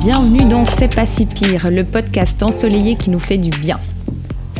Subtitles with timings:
[0.00, 3.78] Bienvenue dans C'est pas si pire, le podcast ensoleillé qui nous fait du bien.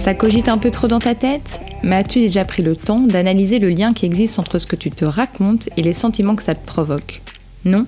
[0.03, 1.61] Ça cogite un peu trop dans ta tête?
[1.82, 4.90] Mais as-tu déjà pris le temps d'analyser le lien qui existe entre ce que tu
[4.90, 7.22] te racontes et les sentiments que ça te provoque
[7.65, 7.87] Non?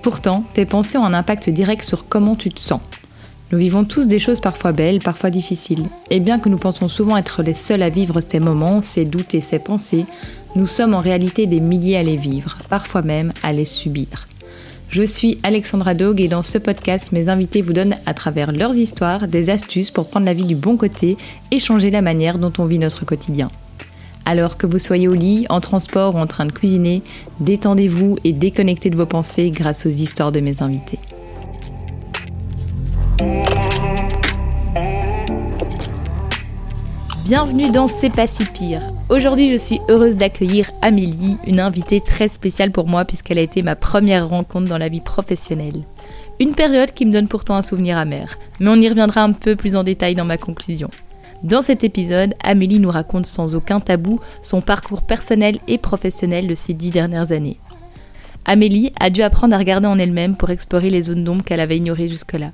[0.00, 2.80] Pourtant, tes pensées ont un impact direct sur comment tu te sens.
[3.52, 5.84] Nous vivons tous des choses parfois belles, parfois difficiles.
[6.10, 9.34] Et bien que nous pensons souvent être les seuls à vivre ces moments, ces doutes
[9.34, 10.04] et ces pensées,
[10.56, 14.26] nous sommes en réalité des milliers à les vivre, parfois même à les subir.
[14.88, 18.74] Je suis Alexandra Dog et dans ce podcast, mes invités vous donnent à travers leurs
[18.74, 21.18] histoires des astuces pour prendre la vie du bon côté
[21.50, 23.50] et changer la manière dont on vit notre quotidien.
[24.24, 27.02] Alors que vous soyez au lit, en transport ou en train de cuisiner,
[27.40, 30.98] détendez-vous et déconnectez de vos pensées grâce aux histoires de mes invités.
[37.26, 38.95] Bienvenue dans C'est pas si pire.
[39.08, 43.62] Aujourd'hui, je suis heureuse d'accueillir Amélie, une invitée très spéciale pour moi puisqu'elle a été
[43.62, 45.84] ma première rencontre dans la vie professionnelle.
[46.40, 49.54] Une période qui me donne pourtant un souvenir amer, mais on y reviendra un peu
[49.54, 50.90] plus en détail dans ma conclusion.
[51.44, 56.56] Dans cet épisode, Amélie nous raconte sans aucun tabou son parcours personnel et professionnel de
[56.56, 57.60] ces dix dernières années.
[58.44, 61.76] Amélie a dû apprendre à regarder en elle-même pour explorer les zones d'ombre qu'elle avait
[61.76, 62.50] ignorées jusque-là.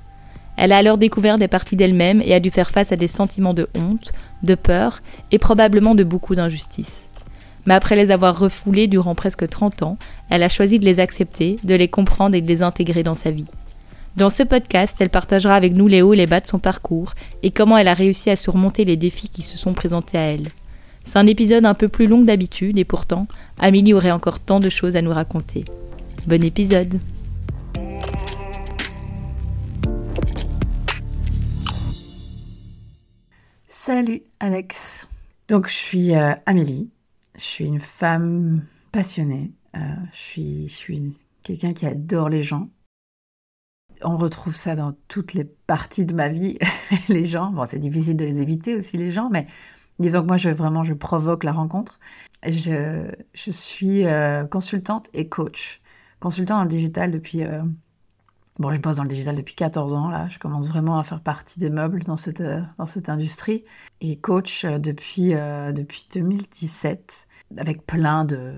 [0.57, 3.53] Elle a alors découvert des parties d'elle-même et a dû faire face à des sentiments
[3.53, 4.11] de honte,
[4.43, 4.99] de peur
[5.31, 7.03] et probablement de beaucoup d'injustice.
[7.65, 9.97] Mais après les avoir refoulés durant presque 30 ans,
[10.29, 13.31] elle a choisi de les accepter, de les comprendre et de les intégrer dans sa
[13.31, 13.45] vie.
[14.15, 17.13] Dans ce podcast, elle partagera avec nous les hauts et les bas de son parcours
[17.41, 20.49] et comment elle a réussi à surmonter les défis qui se sont présentés à elle.
[21.05, 23.27] C'est un épisode un peu plus long que d'habitude et pourtant,
[23.59, 25.65] Amélie aurait encore tant de choses à nous raconter.
[26.27, 26.99] Bon épisode
[33.85, 35.09] Salut Alex.
[35.49, 36.89] Donc je suis euh, Amélie,
[37.35, 39.79] je suis une femme passionnée, euh,
[40.13, 42.69] je suis, je suis quelqu'un qui adore les gens,
[44.01, 46.57] on retrouve ça dans toutes les parties de ma vie,
[47.09, 47.51] les gens.
[47.51, 49.47] Bon, c'est difficile de les éviter aussi, les gens, mais
[49.99, 51.99] disons que moi, je, vraiment, je provoque la rencontre.
[52.47, 55.81] Je, je suis euh, consultante et coach.
[56.21, 57.41] Consultant dans le digital depuis...
[58.59, 60.27] Euh, bon, je bosse dans le digital depuis 14 ans, là.
[60.29, 63.63] Je commence vraiment à faire partie des meubles dans cette, euh, dans cette industrie.
[64.01, 67.27] Et coach depuis, depuis 2017,
[67.57, 68.53] avec plein de...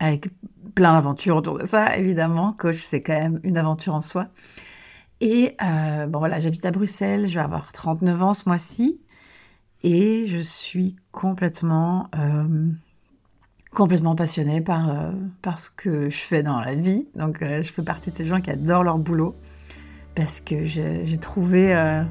[0.00, 0.28] Avec
[0.76, 2.54] plein d'aventures autour de ça, évidemment.
[2.56, 4.28] Coach, c'est quand même une aventure en soi.
[5.20, 9.00] Et euh, bon voilà, j'habite à Bruxelles, je vais avoir 39 ans ce mois-ci
[9.82, 12.70] et je suis complètement, euh,
[13.74, 15.12] complètement passionnée par, euh,
[15.42, 17.06] par ce que je fais dans la vie.
[17.16, 19.36] Donc je fais partie de ces gens qui adorent leur boulot
[20.14, 22.02] parce que j'ai trouvé,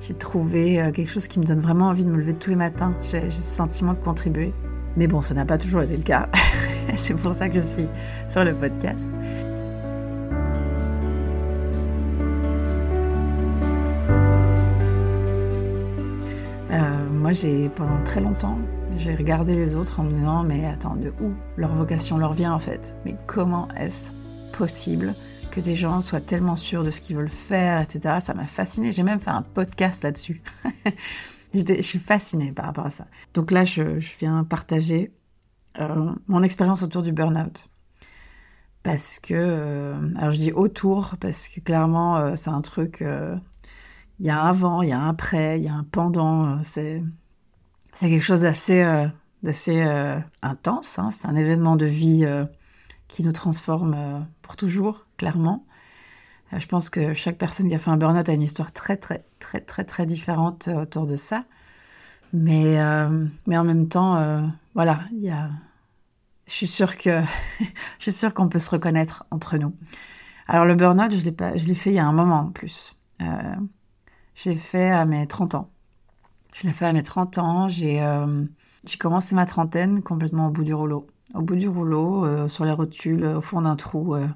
[0.00, 2.94] j'ai trouvé quelque chose qui me donne vraiment envie de me lever tous les matins.
[3.10, 4.52] J'ai ce sentiment de contribuer.
[4.96, 6.28] Mais bon, ça n'a pas toujours été le cas.
[6.94, 7.86] C'est pour ça que je suis
[8.28, 9.12] sur le podcast.
[17.20, 18.58] moi, j'ai pendant très longtemps,
[19.00, 22.52] j'ai regardé les autres en me disant mais attends, de où leur vocation leur vient
[22.52, 22.94] en fait?
[23.04, 24.12] Mais comment est-ce
[24.52, 25.14] possible
[25.50, 28.18] que des gens soient tellement sûrs de ce qu'ils veulent faire, etc.
[28.20, 28.92] Ça m'a fascinée.
[28.92, 30.42] J'ai même fait un podcast là-dessus.
[31.54, 33.06] je suis fascinée par rapport à ça.
[33.34, 35.12] Donc là, je, viens partager
[35.80, 37.68] euh, mon expérience autour du burn-out.
[38.82, 43.02] Parce que, euh, alors je dis autour, parce que clairement, euh, c'est un truc
[44.20, 46.62] il y a un avant, il y a un après, il y a un pendant.
[46.64, 47.02] C'est
[47.92, 49.08] c'est quelque chose d'assez euh,
[49.68, 50.98] euh, intense.
[50.98, 51.10] Hein.
[51.10, 52.44] C'est un événement de vie euh,
[53.08, 55.64] qui nous transforme pour toujours, clairement.
[56.56, 59.24] je pense que chaque personne qui a fait un burn-out a une histoire très, très,
[59.40, 61.44] très, très, très différente autour de ça.
[62.32, 62.78] Mais,
[63.48, 65.50] mais en même temps, voilà, il y a...
[66.46, 67.20] je suis sûre que
[67.58, 69.74] je suis sûre qu'on peut se reconnaître entre nous.
[70.46, 72.94] Alors le burn-out, je l'ai fait il y a un moment en plus.
[74.36, 75.70] j'ai fait à mes 30 ans.
[76.52, 77.68] Je l'ai fait à mes 30 ans.
[77.82, 78.44] Euh,
[78.84, 81.06] j'ai commencé ma trentaine complètement au bout du rouleau.
[81.34, 84.14] Au bout du rouleau, euh, sur les rotules, au fond d'un trou.
[84.14, 84.26] Euh,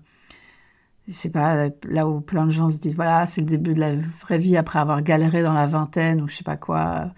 [1.08, 3.80] je sais pas, là où plein de gens se disent voilà, c'est le début de
[3.80, 7.10] la vraie vie après avoir galéré dans la vingtaine ou je sais pas quoi.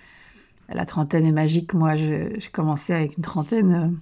[0.68, 1.72] La trentaine est magique.
[1.74, 3.96] Moi, j'ai commencé avec une trentaine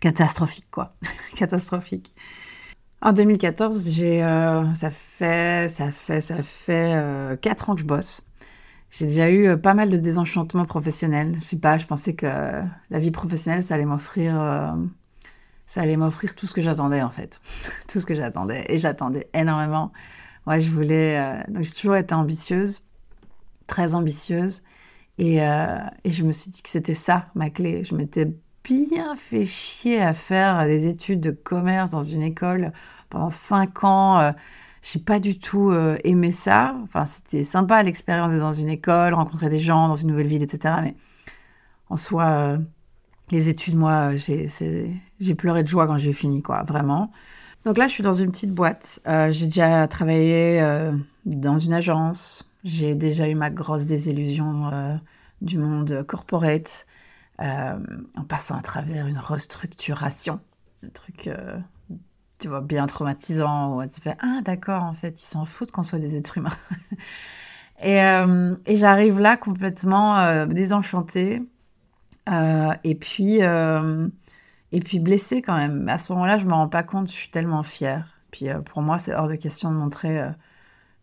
[0.00, 0.94] catastrophique, quoi.
[1.36, 2.12] catastrophique.
[3.00, 4.20] En 2014, j'ai,
[4.74, 8.24] ça fait, ça fait, ça fait 4 ans que je bosse.
[8.92, 11.32] J'ai déjà eu euh, pas mal de désenchantements professionnels.
[11.36, 14.70] Je sais pas, je pensais que la vie professionnelle, ça allait m'offrir, euh,
[15.64, 17.40] ça allait m'offrir tout ce que j'attendais en fait,
[17.88, 18.66] tout ce que j'attendais.
[18.68, 19.92] Et j'attendais énormément.
[20.46, 21.18] Ouais, je voulais.
[21.18, 22.82] Euh, donc j'ai toujours été ambitieuse,
[23.66, 24.62] très ambitieuse,
[25.16, 27.84] et, et je me suis dit que c'était ça ma clé.
[27.84, 28.30] Je m'étais
[28.64, 32.72] bien fait chier à faire des études de commerce dans une école
[33.08, 34.34] pendant cinq ans.
[34.82, 36.74] Euh, j'ai pas du tout euh, aimé ça.
[36.84, 40.42] Enfin, c'était sympa l'expérience d'être dans une école, rencontrer des gens dans une nouvelle ville,
[40.42, 40.74] etc.
[40.82, 40.94] Mais
[41.88, 42.58] en soi, euh,
[43.30, 47.10] les études, moi, j'ai pleuré de joie quand j'ai fini, quoi, vraiment.
[47.64, 49.00] Donc là, je suis dans une petite boîte.
[49.30, 50.60] j'ai déjà travaillé
[51.24, 52.50] dans une agence.
[52.64, 55.00] J'ai déjà eu ma grosse désillusion
[55.40, 56.86] du monde corporate.
[57.40, 57.78] Euh,
[58.14, 60.38] en passant à travers une restructuration,
[60.84, 61.58] un truc, euh,
[62.42, 65.98] tu vois, bien traumatisant, tu fais Ah, d'accord, en fait, ils s'en foutent qu'on soit
[65.98, 66.50] des êtres humains.
[67.82, 71.42] et, euh, et j'arrive là complètement désenchantée,
[72.28, 75.88] et puis, et puis blessée quand même.
[75.88, 78.18] À ce moment-là, je me rends pas compte, je suis tellement fière.
[78.30, 80.20] Puis pour moi, c'est hors de question de montrer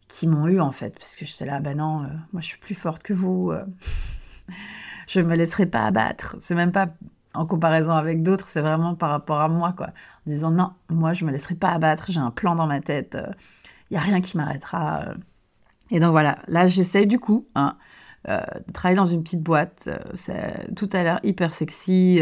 [0.08, 2.00] qui m'ont eu en fait, parce que j'étais là, ben non,
[2.34, 3.54] moi je suis plus forte que vous
[5.08, 6.36] je me laisserai pas abattre.
[6.40, 6.90] C'est même pas
[7.34, 9.88] en comparaison avec d'autres, c'est vraiment par rapport à moi, quoi.
[9.88, 13.16] En disant non, moi je me laisserai pas abattre, j'ai un plan dans ma tête,
[13.16, 15.02] il euh, y a rien qui m'arrêtera.
[15.02, 15.14] Euh.
[15.92, 17.78] Et donc voilà, là j'essaie du coup hein,
[18.28, 19.90] euh, de travailler dans une petite boîte.
[20.16, 22.22] c'est tout à l'heure hyper sexy.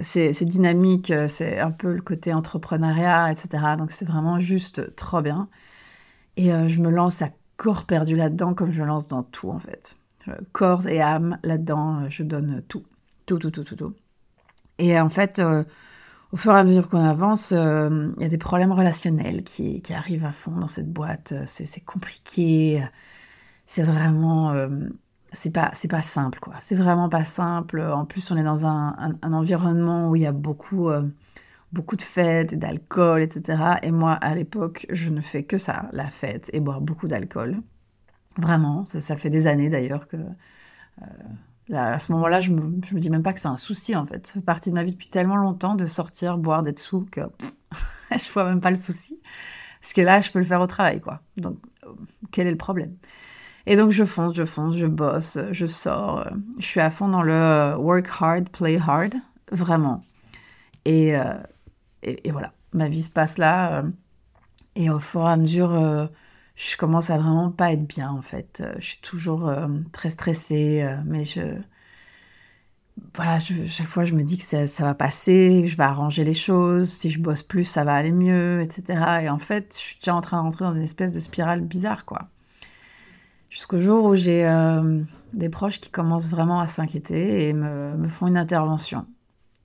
[0.00, 3.64] c'est dynamique, c'est un peu le côté entrepreneuriat, etc.
[3.78, 5.48] Donc c'est vraiment juste trop bien.
[6.36, 9.96] Et je me lance à corps perdu là-dedans comme je lance dans tout en fait.
[10.52, 12.08] Corps et âme là-dedans.
[12.08, 12.84] Je donne tout,
[13.26, 13.94] tout, tout, tout, tout, tout.
[14.78, 15.64] Et en fait, euh,
[16.32, 20.24] au fur et à mesure qu'on avance, il y a des problèmes relationnels qui, arrivent
[20.24, 21.34] à fond dans cette boîte.
[21.46, 22.82] C'est compliqué.
[23.66, 24.52] C'est vraiment,
[25.32, 26.54] c'est pas, pas simple quoi.
[26.60, 27.80] C'est vraiment pas simple.
[27.80, 30.90] En plus, on est dans un, un, environnement où il y a beaucoup,
[31.74, 33.78] beaucoup de fêtes, d'alcool, etc.
[33.82, 37.60] Et moi, à l'époque, je ne fais que ça, la fête et boire beaucoup d'alcool.
[38.38, 40.16] Vraiment, ça, fait des années d'ailleurs que...
[41.70, 44.04] Euh, à ce moment-là, je me, me dis même pas que c'est un souci en
[44.04, 44.26] fait.
[44.26, 47.22] Ça fait partie de ma vie depuis tellement longtemps de sortir, boire, d'être sous que
[48.10, 49.18] je vois même pas le souci.
[49.80, 51.20] Parce que là, je peux le faire au travail quoi.
[51.36, 51.58] Donc,
[52.30, 52.94] quel est le problème?
[53.66, 56.20] Et donc, je fonce, je fonce, je bosse, je sors.
[56.20, 59.14] Euh, je suis à fond dans le work hard, play hard,
[59.50, 60.04] vraiment.
[60.86, 61.34] Euh,
[62.02, 63.84] et, et voilà, ma vie se passe là.
[64.76, 66.10] et au fur et à mesure
[66.54, 68.60] je commence à vraiment pas être bien en fait.
[68.60, 71.40] Euh, je suis toujours euh, très stressée, euh, mais je
[73.14, 76.34] voilà, chaque fois je me dis que ça, va passer, que je vais arranger les
[76.34, 79.22] choses, si je bosse plus ça va aller mieux, etc.
[79.22, 81.60] Et en fait, je suis déjà en train de rentrer dans une espèce de spirale
[81.60, 82.28] bizarre quoi.
[83.50, 84.42] Jusqu'au jour où j'ai
[85.32, 89.06] des proches qui commencent vraiment à s'inquiéter et me, me, font une intervention.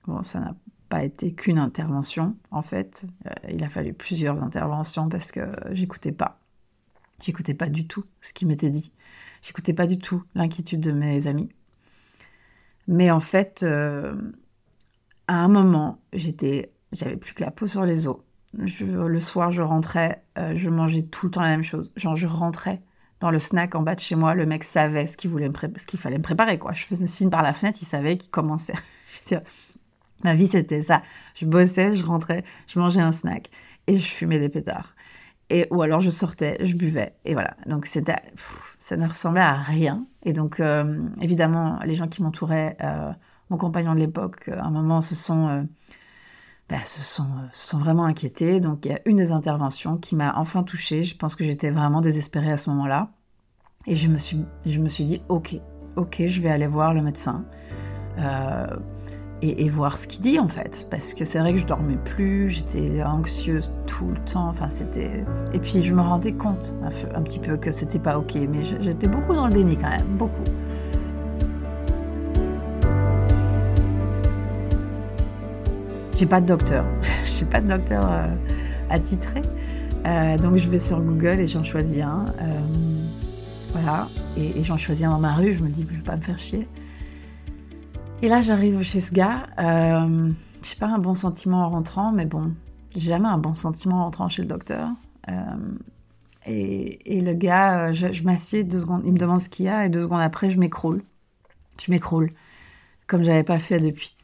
[0.06, 0.54] Bon, ça n'a
[0.88, 3.04] pas été qu'une intervention en fait.
[3.48, 5.40] il a fallu plusieurs interventions parce que
[5.72, 6.40] j'écoutais pas.
[7.20, 8.92] J'écoutais pas du tout ce qui m'était dit.
[9.42, 11.50] J'écoutais pas du tout l'inquiétude de mes amis.
[12.88, 14.14] Mais en fait, euh,
[15.28, 18.18] à un moment, j'étais, j'avais plus que la peau sur les os.
[18.52, 21.92] le soir, je rentrais, euh, je mangeais tout le temps la même chose.
[21.96, 22.82] Genre, je rentrais
[23.20, 25.86] dans le snack en bas de chez moi, le mec savait ce qu'il voulait ce
[25.86, 26.72] qu'il fallait me préparer, quoi.
[26.72, 28.74] Je faisais un signe par la fenêtre, il savait qu'il commençait.
[30.24, 31.02] Ma vie, c'était ça.
[31.34, 33.50] Je bossais, je rentrais, je mangeais un snack
[33.86, 34.94] et je fumais des pétards.
[35.50, 37.14] Et, ou alors je sortais, je buvais.
[37.24, 37.56] Et voilà.
[37.66, 38.16] Donc c'était,
[38.78, 40.06] ça ne ressemblait à rien.
[40.22, 43.10] Et donc, euh, évidemment, les gens qui m'entouraient, euh,
[43.50, 45.62] mon compagnon de l'époque, à un moment, se sont, euh,
[46.68, 48.60] bah, se, sont, sont vraiment inquiétés.
[48.60, 51.02] Donc il y a une des interventions qui m'a enfin touchée.
[51.02, 53.10] Je pense que j'étais vraiment désespérée à ce moment-là.
[53.86, 55.56] Et je me suis, je me suis dit, ok,
[55.96, 57.44] ok, je vais aller voir le médecin
[59.42, 60.86] et, voir ce qu'il dit en fait.
[60.90, 64.48] Parce que c'est vrai que je dormais plus, j'étais anxieuse tout le temps.
[64.48, 65.24] Enfin, c'était.
[65.52, 66.74] Et puis je me rendais compte
[67.14, 70.06] un, petit peu que c'était pas ok, mais j'étais beaucoup dans le déni quand même,
[70.18, 70.44] beaucoup.
[76.16, 76.84] J'ai pas de docteur,
[77.24, 78.26] j'ai pas de docteur euh,
[78.90, 79.40] attitré.
[80.06, 82.26] Euh, donc je vais sur Google et j'en choisis un.
[82.40, 82.60] Euh,
[83.72, 85.54] voilà, et, j'en choisis un dans ma rue.
[85.56, 86.68] Je me dis, je vais pas me faire chier.
[88.22, 89.46] Et là, j'arrive chez ce gars.
[89.58, 90.30] Euh,
[90.62, 92.52] je sais pas un bon sentiment en rentrant, mais bon,
[92.94, 94.90] jamais un bon sentiment en rentrant chez le docteur.
[95.30, 95.32] Euh,
[96.44, 99.86] et, le gars, euh, je, m'assieds deux secondes, il me demande ce qu'il y a,
[99.86, 101.02] et deux secondes après, je m'écroule.
[101.80, 102.30] Je m'écroule.
[103.06, 104.14] Comme j'avais pas fait depuis.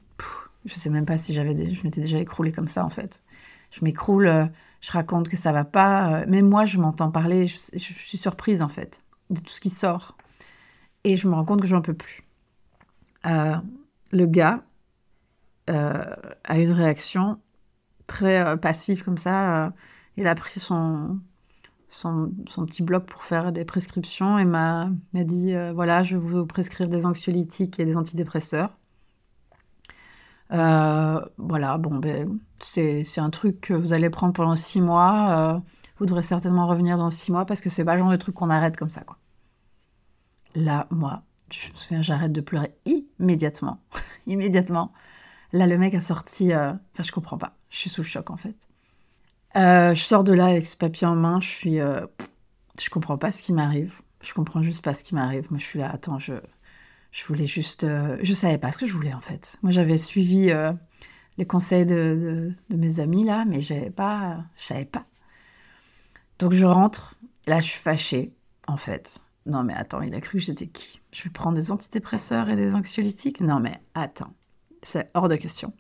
[0.67, 3.23] je sais même pas si j'avais, je m'étais déjà écroulée comme ça, en fait.
[3.71, 4.51] Je m'écroule,
[4.83, 6.27] je raconte que ça va pas.
[6.27, 9.01] mais moi, je m'entends parler, je, suis surprise, en fait,
[9.31, 10.19] de tout ce qui sort.
[11.05, 12.25] Et je me rends compte que j'en peux plus.
[14.17, 14.63] Le gars
[15.69, 17.39] euh, a une réaction
[18.07, 19.67] très euh, passive comme ça.
[19.67, 19.71] Euh,
[20.17, 21.21] il a pris son,
[21.89, 22.31] son,
[22.67, 27.05] petit bloc pour faire des prescriptions et m'a dit voilà, je vais vous prescrire des
[27.05, 28.79] anxiolytiques et des antidépresseurs.
[30.51, 35.63] voilà, bon, ben, c'est un truc que vous allez prendre pendant six mois.
[35.99, 38.35] vous devrez certainement revenir dans six mois parce que c'est pas le genre de truc
[38.35, 39.19] qu'on arrête comme ça, quoi.
[40.55, 43.81] Là, moi, je me souviens, j'arrête de pleurer immédiatement.
[44.27, 44.93] immédiatement.
[45.53, 46.55] Là, le mec a sorti.
[46.55, 47.57] Enfin, je comprends pas.
[47.71, 48.57] Je suis sous le choc, en fait.
[49.55, 51.41] je sors de là avec ce papier en main.
[51.41, 51.79] Je suis.
[51.79, 54.01] je comprends pas ce qui m'arrive.
[54.23, 55.47] Je comprends juste pas ce qui m'arrive.
[55.51, 56.35] Moi, je suis là, attends, je,
[57.17, 57.85] je voulais juste.
[57.85, 59.57] Euh, je savais pas ce que je voulais en fait.
[59.63, 60.73] Moi, j'avais suivi euh,
[61.39, 65.07] les conseils de, de, mes amis là, mais j'avais pas, je savais pas.
[66.39, 67.15] Donc, je rentre.
[67.47, 68.35] Là, je suis fâchée
[68.67, 69.21] en fait.
[69.47, 71.01] Non, mais attends, il a cru que j'étais qui?
[71.13, 73.41] Je vais prendre des antidépresseurs et des anxiolytiques?
[73.41, 74.33] Non, mais attends,
[74.83, 75.73] c'est hors de question.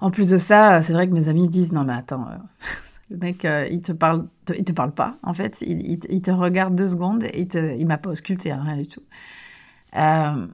[0.00, 2.26] En plus de ça, c'est vrai que mes amis disent non, mais attends.
[2.28, 2.36] Euh,
[3.10, 5.62] le mec, il te parle, il te parle pas, en fait.
[5.62, 8.86] Il, te regarde deux secondes et il, te, il m'a pas ausculté, hein, rien du
[8.86, 9.02] tout.
[9.96, 10.46] Euh,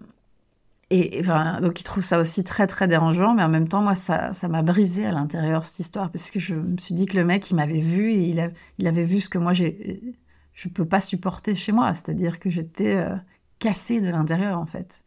[0.90, 1.22] et,
[1.60, 4.46] donc il trouve ça aussi très très dérangeant, mais en même temps, moi, ça, ça
[4.46, 7.50] m'a brisé à l'intérieur cette histoire, parce que je me suis dit que le mec,
[7.50, 10.00] il m'avait vu et il avait vu ce que moi, j'ai,
[10.56, 13.14] je peux pas supporter chez moi, c'est-à-dire que j'étais euh,
[13.60, 15.04] cassée de l'intérieur, en fait.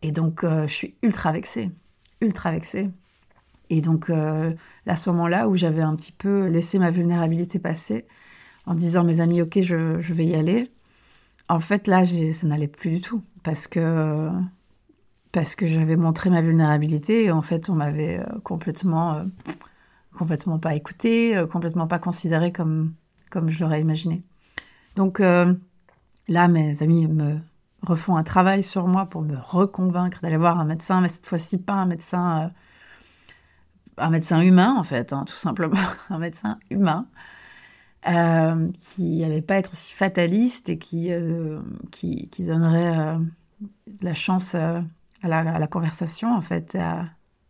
[0.00, 1.70] Et donc, euh, je suis ultra vexée,
[2.22, 2.88] ultra vexée.
[3.68, 8.06] Et donc, à ce moment-là où j'avais un petit peu laissé ma vulnérabilité passer,
[8.66, 10.68] en disant mes amis, ok, je, vais y aller,
[11.48, 14.30] en fait, là, ça n'allait plus du tout parce que
[15.32, 19.24] parce que j'avais montré ma vulnérabilité et en fait on m'avait euh, complètement euh,
[20.14, 22.92] complètement pas écouté, euh, complètement pas considéré comme
[23.30, 24.22] comme je l'aurais imaginé.
[24.96, 27.38] Donc là mes amis me
[27.82, 31.58] refont un travail sur moi pour me reconvaincre d'aller voir un médecin, mais cette fois-ci
[31.58, 32.50] pas un médecin
[33.98, 35.80] un médecin humain en fait, hein, tout simplement
[36.10, 37.06] un médecin humain.
[38.04, 41.10] qui n'allait pas être aussi fataliste et qui,
[41.90, 43.18] qui, donnerait
[44.00, 44.80] la chance euh,
[45.22, 46.76] à la, conversation, en fait,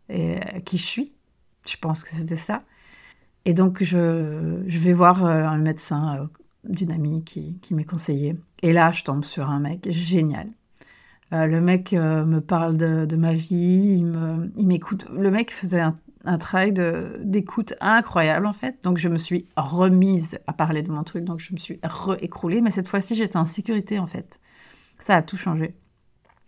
[0.09, 1.13] et qui je suis.
[1.65, 2.63] Je pense que c'était ça.
[3.45, 6.27] Et donc, je, je vais voir euh, un médecin euh,
[6.63, 8.35] d'une amie qui, qui m'est conseillé.
[8.61, 10.47] Et là, je tombe sur un mec génial.
[11.31, 14.03] le mec me parle de, de, ma vie,
[14.55, 15.05] il m'écoute.
[15.11, 16.73] le mec faisait un, un travail
[17.19, 18.77] d'écoute incroyable, en fait.
[18.83, 21.25] Donc, je me suis remise à parler de mon truc.
[21.25, 22.61] Donc, je me suis réécroulée.
[22.61, 24.39] Mais cette fois-ci, j'étais en sécurité, en fait.
[24.99, 25.75] Ça a tout changé.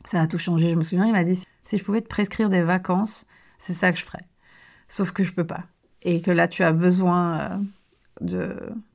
[0.06, 0.70] Ça a tout changé.
[0.70, 3.26] Je me souviens, il m'a dit si je pouvais te prescrire des vacances,
[3.58, 4.26] c'est ça que je ferais.
[4.88, 5.66] Sauf que je peux pas.
[6.04, 7.58] Et que là, tu as besoin euh,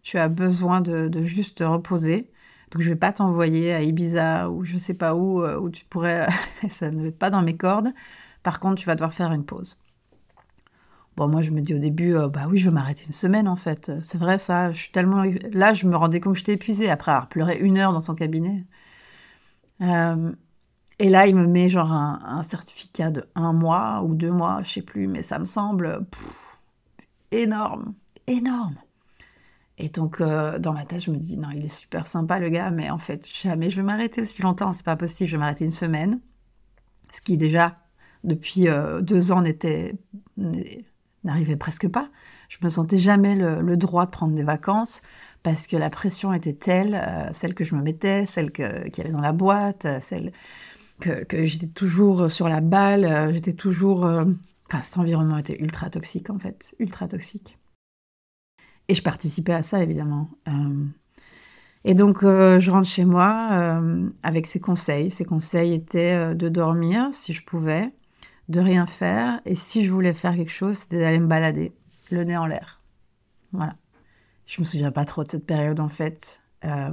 [0.02, 2.30] tu as besoin de, juste te reposer.
[2.70, 5.84] Donc, je vais pas t'envoyer à Ibiza ou je sais pas où, euh, où tu
[5.86, 6.28] pourrais.
[6.70, 7.92] ça ne va pas dans mes cordes.
[8.42, 9.76] Par contre, tu vas devoir faire une pause.
[11.16, 13.48] Bon, moi, je me dis au début, euh, bah oui, je vais m'arrêter une semaine
[13.48, 13.90] en fait.
[14.02, 14.72] C'est vrai, ça.
[14.72, 15.24] Je suis tellement.
[15.52, 18.14] Là, je me rendais compte que j'étais épuisée après avoir pleuré une heure dans son
[18.14, 18.64] cabinet.
[19.80, 20.32] Euh,
[21.00, 24.70] et là, il me met genre un, certificat de un mois ou deux mois, je
[24.70, 26.06] sais plus, mais ça me semble
[27.32, 27.94] énorme,
[28.26, 28.74] énorme.
[29.80, 32.50] Et donc, euh, dans ma tête, je me dis, non, il est super sympa, le
[32.50, 35.40] gars, mais en fait, jamais je vais m'arrêter aussi longtemps, c'est pas possible, je vais
[35.40, 36.20] m'arrêter une semaine.
[37.10, 37.78] Ce qui, déjà,
[38.22, 39.42] depuis euh, deux ans,
[41.24, 42.10] n'arrivait presque pas.
[42.50, 45.00] Je me sentais jamais le, droit de prendre des vacances
[45.42, 49.00] parce que la pression était telle, euh, celle que je me mettais, celle qu'il y
[49.00, 50.32] avait dans la boîte, celle
[51.00, 54.04] que, j'étais toujours sur la balle, j'étais toujours...
[54.04, 57.56] Enfin, cet environnement était ultra toxique, en fait, ultra toxique.
[58.90, 60.30] Et je participais à ça, évidemment.
[60.48, 60.84] Euh,
[61.84, 63.80] et donc, je rentre chez moi
[64.22, 65.10] avec ces conseils.
[65.10, 67.90] Ces conseils étaient de dormir, si je pouvais,
[68.50, 71.72] de rien faire, et si je voulais faire quelque chose, c'était d'aller me balader,
[72.10, 72.82] le nez en l'air.
[73.52, 73.76] Voilà.
[74.44, 76.42] Je me souviens pas trop de cette période, en fait.
[76.64, 76.92] Euh,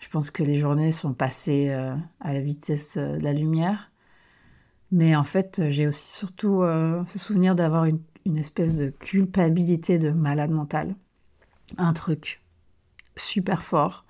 [0.00, 3.90] je pense que les journées sont passées euh, à la vitesse euh, de la lumière.
[4.92, 6.62] Mais en fait, j'ai aussi surtout
[7.06, 8.00] ce souvenir d'avoir une,
[8.38, 10.94] espèce de culpabilité de malade mental.
[11.76, 12.40] Un truc
[13.16, 14.04] super fort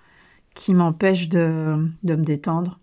[0.55, 2.81] qui m'empêche de, de, me détendre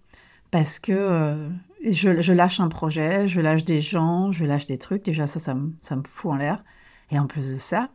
[0.51, 1.49] parce que
[1.83, 5.03] je, je, lâche un projet, je lâche des gens, je lâche des trucs.
[5.03, 6.63] Déjà, ça, ça me, ça me fout en l'air.
[7.11, 7.89] Et en plus de ça,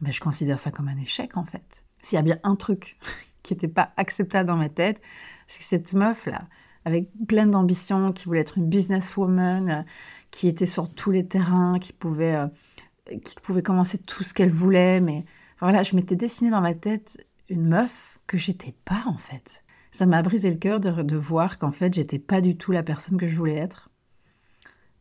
[0.00, 1.84] ben, je considère ça comme un échec en fait.
[2.00, 2.96] S'il y a bien un truc
[3.42, 5.00] qui n'était pas acceptable dans ma tête,
[5.48, 6.48] c'est que cette meuf-là,
[6.84, 9.82] avec plein d'ambition, qui voulait être une businesswoman, euh,
[10.30, 14.50] qui était sur tous les terrains, qui pouvait, euh, qui pouvait commencer tout ce qu'elle
[14.50, 15.24] voulait, mais
[15.64, 19.64] voilà, je m'étais dessinée dans ma tête une meuf que j'étais pas en fait.
[19.92, 22.82] Ça m'a brisé le cœur de, de voir qu'en fait, j'étais pas du tout la
[22.82, 23.90] personne que je voulais être.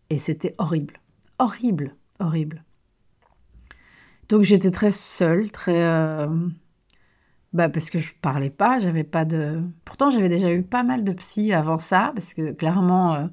[0.09, 0.95] Et c'était horrible.
[1.39, 2.63] Horrible, horrible.
[4.29, 5.83] Donc j'étais très seule, très...
[5.83, 6.27] Euh,
[7.51, 9.61] bah parce que je parlais pas, j'avais pas de.
[9.85, 13.27] Pourtant, j'avais déjà eu pas mal de psy avant ça, parce que clairement, euh,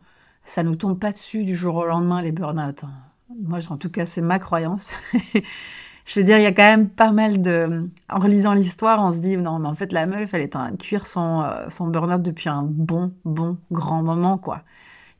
[0.44, 2.84] ça nous tombe pas dessus du jour au lendemain, les burn-out.
[2.84, 2.92] Hein.
[3.40, 4.94] Moi, en tout cas, c'est ma croyance.
[6.10, 7.88] je veux dire, il y a quand même pas mal de.
[8.08, 10.60] En relisant l'histoire, on se dit, non, mais en fait, la meuf, elle est en
[10.60, 14.64] train de cuire son, euh, son burn-out depuis un bon, bon, grand moment, quoi.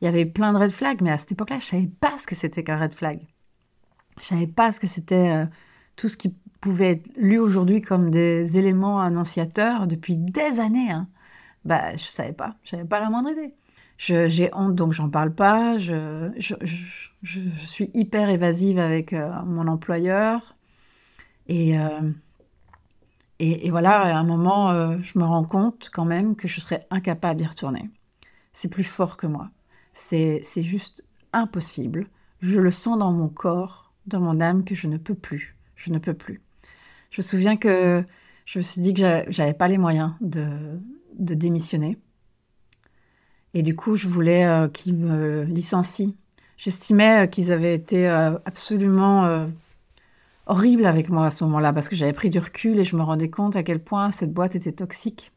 [0.01, 2.27] Il y avait plein de red flags, mais à cette époque-là, je savais pas ce
[2.27, 3.21] que c'était qu'un red flag.
[4.19, 5.45] Je savais pas ce que c'était euh,
[5.95, 10.91] tout ce qui pouvait être lu aujourd'hui comme des éléments annonciateurs depuis des années.
[10.91, 11.07] Hein.
[11.63, 12.55] Bah, je savais pas.
[12.63, 13.53] Je savais pas la moindre idée.
[13.97, 15.77] J'ai honte, donc j'en parle pas.
[15.77, 16.55] Je, je,
[17.21, 20.57] je, suis hyper évasive avec euh, mon employeur.
[21.47, 22.11] Et, euh,
[23.39, 26.61] et, et, voilà, à un moment, euh, je me rends compte quand même que je
[26.61, 27.89] serais incapable d'y retourner.
[28.53, 29.49] C'est plus fort que moi.
[29.93, 32.07] C'est juste impossible.
[32.39, 35.55] Je le sens dans mon corps, dans mon âme, que je ne peux plus.
[35.75, 36.41] Je ne peux plus.
[37.09, 38.03] Je me souviens que
[38.45, 40.47] je me suis dit que j'avais pas les moyens de,
[41.17, 41.97] de, démissionner.
[43.53, 46.13] Et du coup, je voulais euh, qu'ils me licencient.
[46.57, 49.49] J'estimais qu'ils avaient été absolument
[50.47, 53.03] horrible avec moi à ce moment-là parce que j'avais pris du recul et je me
[53.03, 55.31] rendais compte à quel point cette boîte était toxique.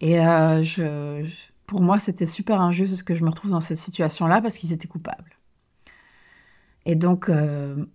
[0.00, 1.26] Et euh, je,
[1.66, 4.88] pour moi, c'était super injuste que je me retrouve dans cette situation-là parce qu'ils étaient
[4.88, 5.38] coupables.
[6.84, 7.86] Et donc, euh,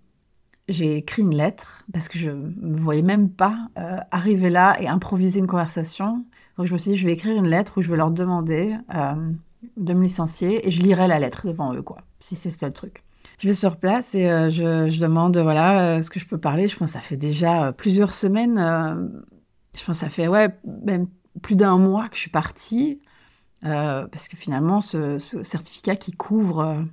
[0.67, 4.75] j'ai écrit une lettre parce que je ne me voyais même pas euh, arriver là
[4.81, 6.25] et improviser une conversation.
[6.57, 8.75] Donc, je me suis dit, je vais écrire une lettre où je vais leur demander
[9.77, 12.73] de me licencier et je lirai la lettre devant eux, quoi, si c'est ça le
[12.73, 13.03] truc.
[13.39, 16.75] Je vais sur place et euh, je, demande, voilà, est-ce que je peux parler Je
[16.75, 18.57] pense que ça fait déjà euh, plusieurs semaines.
[18.57, 19.07] Euh,
[19.77, 20.49] je pense que ça fait, ouais,
[20.83, 21.07] même
[21.41, 22.99] plus d'un mois que je suis partie.
[23.61, 26.83] parce que finalement, ce, certificat qui couvre,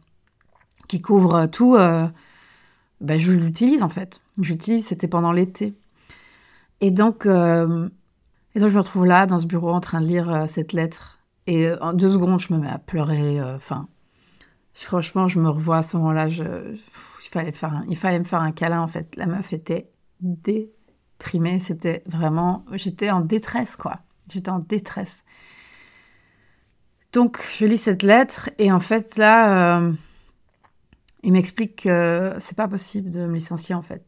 [0.87, 4.21] qui couvre tout, ben, je l'utilise en fait.
[4.38, 5.75] J'utilise, c'était pendant l'été.
[6.81, 10.45] Et donc, et donc, je me retrouve là, dans ce bureau, en train de lire
[10.47, 11.19] cette lettre.
[11.49, 13.43] Et en deux secondes, je me mets à pleurer.
[13.43, 13.88] Enfin,
[14.85, 16.28] Franchement, je me revois à ce moment-là.
[16.28, 16.78] Il,
[17.30, 19.16] fallait faire il fallait me faire un câlin, en fait.
[19.16, 21.60] La meuf était déprimée.
[21.60, 22.65] C'était vraiment...
[22.73, 24.00] J'étais en détresse, quoi.
[24.32, 25.25] J'étais en détresse.
[27.12, 29.93] Donc, je lis cette lettre et en fait, là, euh,
[31.23, 34.04] il m'explique que c'est pas possible de me licencier, en fait.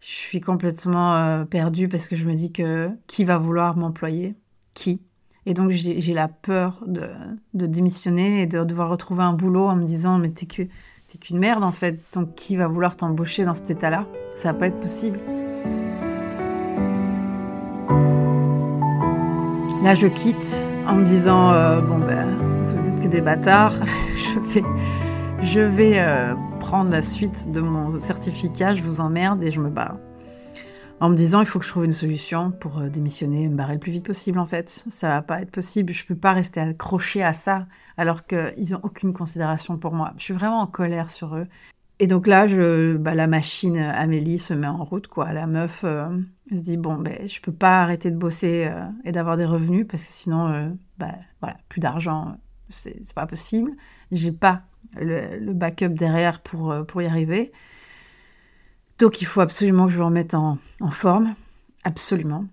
[0.00, 4.36] Je suis complètement euh, perdue parce que je me dis que qui va vouloir m'employer?
[4.74, 5.02] Qui?
[5.48, 7.08] Et donc, j'ai la peur de,
[7.54, 11.70] démissionner et de devoir retrouver un boulot en me disant Mais t'es qu'une merde en
[11.70, 14.06] fait, donc qui va vouloir t'embaucher dans cet état-là?
[14.34, 15.20] Ça va pas être possible.
[19.84, 22.26] Là, je quitte en me disant euh, Bon, ben,
[22.66, 23.74] vous êtes que des bâtards,
[25.42, 29.70] je vais, euh, prendre la suite de mon certificat, je vous emmerde et je me
[29.70, 29.98] barre
[31.00, 33.74] en me disant il faut que je trouve une solution pour euh, démissionner, me barrer
[33.74, 34.84] le plus vite possible en fait.
[34.88, 38.80] Ça va pas être possible, je peux pas rester accroché à ça alors qu'ils ont
[38.82, 40.12] aucune considération pour moi.
[40.16, 41.46] Je suis vraiment en colère sur eux.
[41.98, 45.32] Et donc là, je, bah, la machine Amélie se met en route quoi.
[45.32, 46.08] La meuf euh,
[46.50, 49.86] se dit bon ben je peux pas arrêter de bosser euh, et d'avoir des revenus
[49.88, 51.14] parce que sinon bah,
[51.68, 52.36] plus d'argent
[52.70, 53.72] c'est pas possible.
[54.12, 54.62] J'ai pas
[54.98, 57.52] le, backup derrière pour y arriver.
[58.98, 60.58] Donc il faut absolument que je me remette en,
[60.90, 61.34] forme,
[61.84, 62.46] absolument.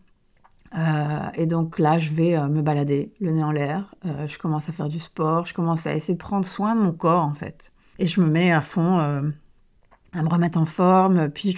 [0.78, 3.96] Euh, et donc là, je vais euh, me balader, le nez en l'air.
[4.06, 6.82] Euh, je commence à faire du sport, je commence à essayer de prendre soin de
[6.82, 7.72] mon corps en fait.
[8.00, 11.30] Et je me mets à fond à me remettre en forme.
[11.30, 11.56] Puis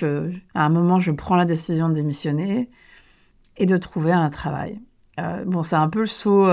[0.53, 2.69] à un moment, je prends la décision de démissionner
[3.57, 4.81] et de trouver un travail.
[5.45, 6.47] bon, c'est un peu le saut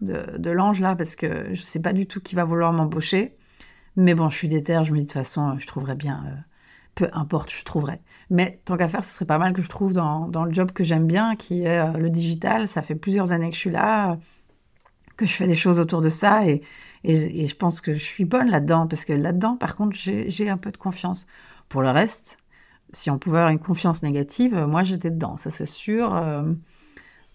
[0.00, 3.36] de, l'ange là parce que je ne sais pas du tout qui va vouloir m'embaucher.
[3.96, 6.24] Mais bon, je suis déterre, je me dis de toute façon, je trouverai bien
[6.98, 8.00] peu importe, je trouverai.
[8.28, 10.82] Mais tant qu'à faire, ce serait pas mal que je trouve dans, le job que
[10.82, 12.66] j'aime bien, qui est euh, le digital.
[12.66, 14.18] Ça fait plusieurs années que je suis là,
[15.16, 16.62] que je fais des choses autour de ça, et,
[17.04, 20.56] et, je pense que je suis bonne là-dedans, parce que là-dedans, par contre, j'ai un
[20.56, 21.28] peu de confiance.
[21.68, 22.38] Pour le reste,
[22.92, 26.52] si on pouvait avoir une confiance négative, euh, moi j'étais dedans, ça c'est sûr, euh,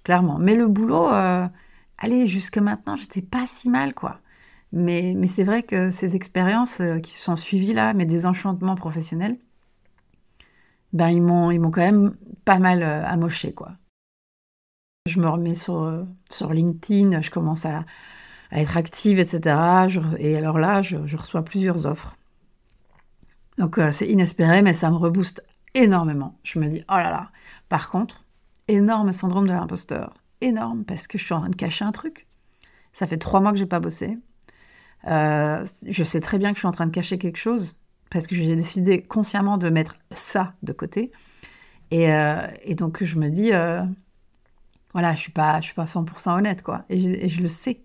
[0.04, 0.39] clairement.
[0.39, 1.08] Mais le boulot,
[1.97, 4.19] allez, jusque maintenant, j'étais pas si mal, quoi.
[4.73, 9.38] Mais, mais c'est vrai que ces expériences qui se sont suivies là, mes désenchantements professionnels,
[10.94, 13.72] ben ils m'ont ils m'ont quand même pas mal euh, amoché quoi.
[15.06, 16.06] Je me remets sur, euh,
[16.50, 17.84] LinkedIn, je commence à,
[18.52, 19.58] être active, etc.
[20.20, 22.16] et alors là, je, reçois plusieurs offres.
[23.58, 26.38] Donc euh, c'est inespéré, mais ça me rebooste énormément.
[26.44, 27.32] Je me dis, oh là là.
[27.68, 28.24] Par contre,
[28.68, 30.14] énorme syndrome de l'imposteur.
[30.40, 32.28] Énorme, parce que je suis en train de cacher un truc.
[32.94, 34.20] Ça fait trois mois que j'ai pas bossé.
[35.04, 37.76] je sais très bien que je suis en train de cacher quelque chose
[38.13, 41.12] parce que j'ai décidé consciemment de mettre ça de côté.
[41.91, 42.38] Et, euh,
[42.69, 43.82] donc je me dis, euh,
[44.93, 46.86] voilà, je suis suis pas 100% honnête, quoi.
[46.89, 47.82] Et je, le sais.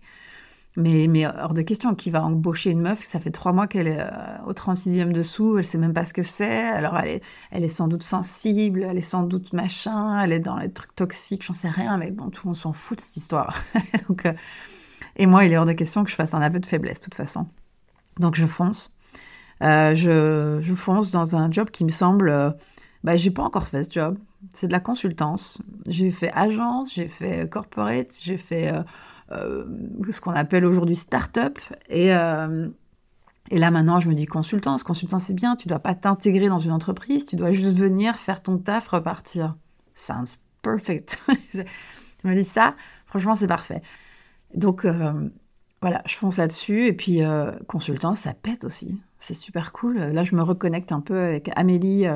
[0.76, 3.88] Mais, mais hors de question, qui va embaucher une meuf, ça fait trois mois qu'elle
[3.88, 7.22] est euh, au 36e dessous, elle sait même pas ce que c'est, alors elle est,
[7.50, 10.94] elle est sans doute sensible, elle est sans doute machin, elle est dans les trucs
[10.94, 13.64] toxiques, j'en sais rien, mais bon, tout le monde s'en fout de cette histoire.
[15.16, 17.04] Et moi, il est hors de question que je fasse un aveu de faiblesse, de
[17.04, 17.48] toute façon.
[18.20, 18.94] Donc je fonce.
[19.62, 22.54] Euh, je, fonce dans un job qui me semble...
[23.04, 24.18] bah, j'ai pas encore fait ce job.
[24.54, 25.60] C'est de la consultance.
[25.86, 28.72] J'ai fait agence, j'ai fait corporate, j'ai fait
[29.32, 29.64] euh,
[30.10, 31.58] ce qu'on appelle aujourd'hui start-up.
[31.88, 32.68] Et, euh,
[33.50, 34.82] là, maintenant, je me dis consultance.
[34.82, 35.56] Consultance, c'est bien.
[35.56, 37.26] Tu dois pas t'intégrer dans une entreprise.
[37.26, 39.56] Tu dois juste venir faire ton taf, repartir.
[39.94, 41.18] Sounds perfect.
[41.52, 41.62] je
[42.24, 42.74] me dis ça,
[43.06, 43.82] franchement, c'est parfait.
[44.54, 45.28] Donc, euh,
[45.80, 46.86] voilà, je fonce là-dessus.
[46.86, 47.20] Et puis,
[47.66, 49.00] consultance, ça pète aussi.
[49.18, 49.98] C'est super cool.
[49.98, 52.06] Là, je me reconnecte un peu avec Amélie.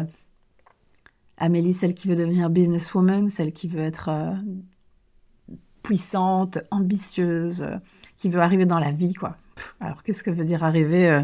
[1.36, 4.10] Amélie, celle qui veut devenir businesswoman, celle qui veut être
[5.82, 7.76] puissante, ambitieuse, euh,
[8.16, 9.36] qui veut arriver dans la vie, quoi.
[9.80, 11.22] alors, qu'est-ce que veut dire arriver euh,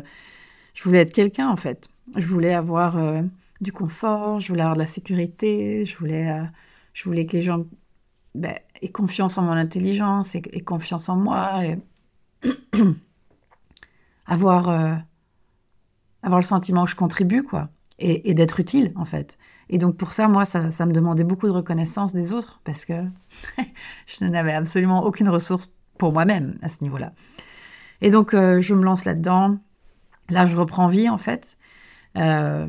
[0.75, 1.89] Je voulais être quelqu'un, en fait.
[2.17, 3.23] Je voulais avoir euh,
[3.61, 6.31] du confort, je voulais avoir de la sécurité, je voulais,
[6.93, 7.67] je voulais que les gens
[8.35, 11.79] ben, aient confiance en mon intelligence et, confiance en moi, et
[14.27, 15.03] avoir,
[16.23, 19.39] avoir le sentiment que je contribue, quoi, et d'être utile, en fait.
[19.71, 22.95] Et donc pour ça, moi, ça, me demandait beaucoup de reconnaissance des autres parce que
[24.07, 27.13] je n'avais absolument aucune ressource pour moi-même à ce niveau-là.
[28.01, 29.59] Et donc euh, je me lance là-dedans.
[30.31, 31.59] Là, je reprends vie en fait.
[32.17, 32.67] Euh,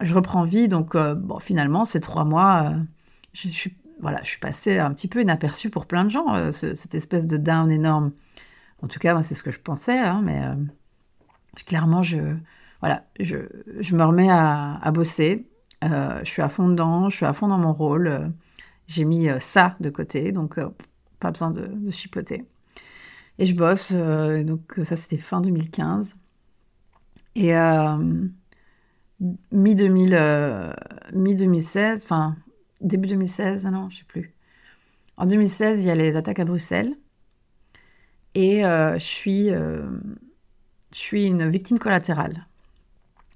[0.00, 0.68] je reprends vie.
[0.68, 2.72] Donc euh, bon, finalement, ces trois mois,
[3.34, 6.52] je, suis voilà, je suis passée un petit peu inaperçue pour plein de gens.
[6.52, 8.12] cette espèce de down énorme.
[8.82, 10.42] En tout cas, c'est ce que je pensais, hein, mais
[11.64, 12.18] clairement, je
[12.80, 13.38] voilà, je,
[13.80, 15.46] je me remets à, bosser.
[15.84, 18.08] Euh, je suis à fond dedans, je suis à fond dans mon rôle.
[18.08, 18.28] Euh,
[18.86, 20.60] j'ai mis euh, ça de côté, donc
[21.20, 22.44] pas besoin de, de, chipoter.
[23.38, 26.16] Et je bosse, donc ça c'était fin 2015.
[27.34, 27.52] Et
[29.52, 32.36] mi-2016, enfin
[32.80, 34.32] début 2016, maintenant, je sais plus.
[35.18, 36.94] En 2016, il y a les attaques à Bruxelles.
[38.34, 39.50] Et je, suis,
[40.96, 42.46] je suis une victime collatérale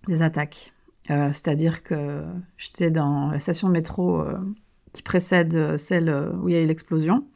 [0.09, 0.73] des attaques.
[1.11, 2.25] Euh, c'est-à-dire que
[2.57, 4.39] j'étais dans la station de métro euh,
[4.95, 6.09] qui précède euh, celle
[6.41, 7.27] où il y a eu l'explosion.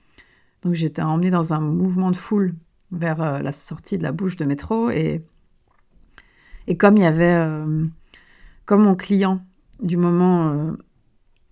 [0.63, 2.55] Donc j'étais emmenée dans un mouvement de foule
[2.91, 5.23] vers la sortie de la bouche de métro et,
[6.69, 7.47] et comme il y avait,
[8.65, 9.45] comme mon client
[9.83, 10.75] du moment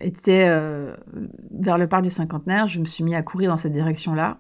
[0.01, 0.49] était
[1.51, 4.39] vers le parc du cinquantenaire, je me suis mis à courir dans cette direction-là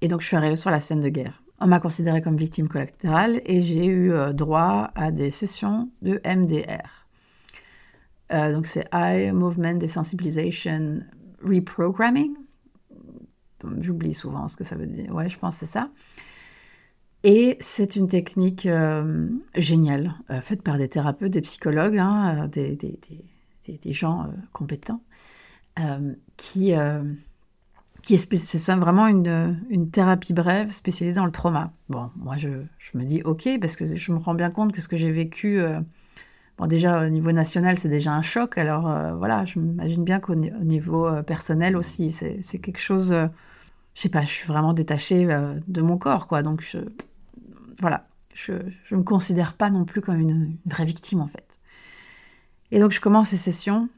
[0.00, 1.42] et donc je suis arrivée sur la scène de guerre.
[1.60, 6.20] On m'a considérée comme victime collatérale et j'ai eu euh, droit à des sessions de
[6.24, 7.08] MDR.
[8.32, 11.00] Euh, donc c'est Eye Movement Desensibilization
[11.42, 12.34] Reprogramming.
[13.78, 15.12] J'oublie souvent ce que ça veut dire.
[15.12, 15.90] Ouais, je pense que c'est ça.
[17.24, 23.92] Et c'est une technique euh, géniale, faite par des thérapeutes, des psychologues, hein, des, des,
[23.92, 25.02] gens compétents,
[26.36, 26.72] qui
[28.08, 31.72] qui est c'est vraiment une, une, thérapie brève spécialisée dans le trauma.
[31.90, 34.80] Bon, moi, je, je, me dis OK, parce que je me rends bien compte que
[34.80, 35.78] ce que j'ai vécu, euh,
[36.56, 38.56] bon, déjà au niveau national, c'est déjà un choc.
[38.56, 44.00] Alors euh, voilà, je m'imagine bien qu'au niveau euh, personnel aussi, c'est quelque chose, je
[44.00, 45.26] sais pas, je suis vraiment détachée
[45.66, 46.42] de mon corps, quoi.
[46.42, 46.78] Donc, je,
[47.78, 48.54] voilà, je
[48.90, 51.58] ne me considère pas non plus comme une, une vraie victime, en fait.
[52.70, 53.90] Et donc, je commence ces sessions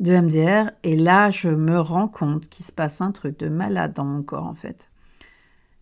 [0.00, 0.70] de MDR.
[0.82, 4.22] Et là, je me rends compte qu'il se passe un truc de malade dans mon
[4.22, 4.90] corps, en fait.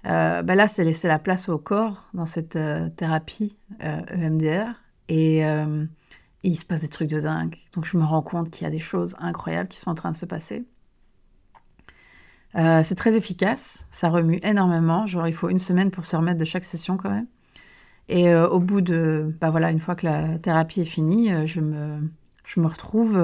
[0.06, 4.68] Euh, bah là, c'est laisser la place au corps dans cette euh, thérapie EMDR.
[5.10, 5.88] Euh, e
[6.42, 7.56] et, il se passe des trucs de dingue.
[7.74, 10.10] Donc, je me rends compte qu'il y a des choses incroyables qui sont en train
[10.10, 10.64] de se passer.
[12.54, 15.06] c'est très efficace, ça remue énormément.
[15.06, 17.26] Genre, il faut une semaine pour se remettre de chaque session quand même.
[18.08, 22.10] Et au bout de, bah voilà, une fois que la thérapie est finie, je me,
[22.46, 23.18] je me retrouve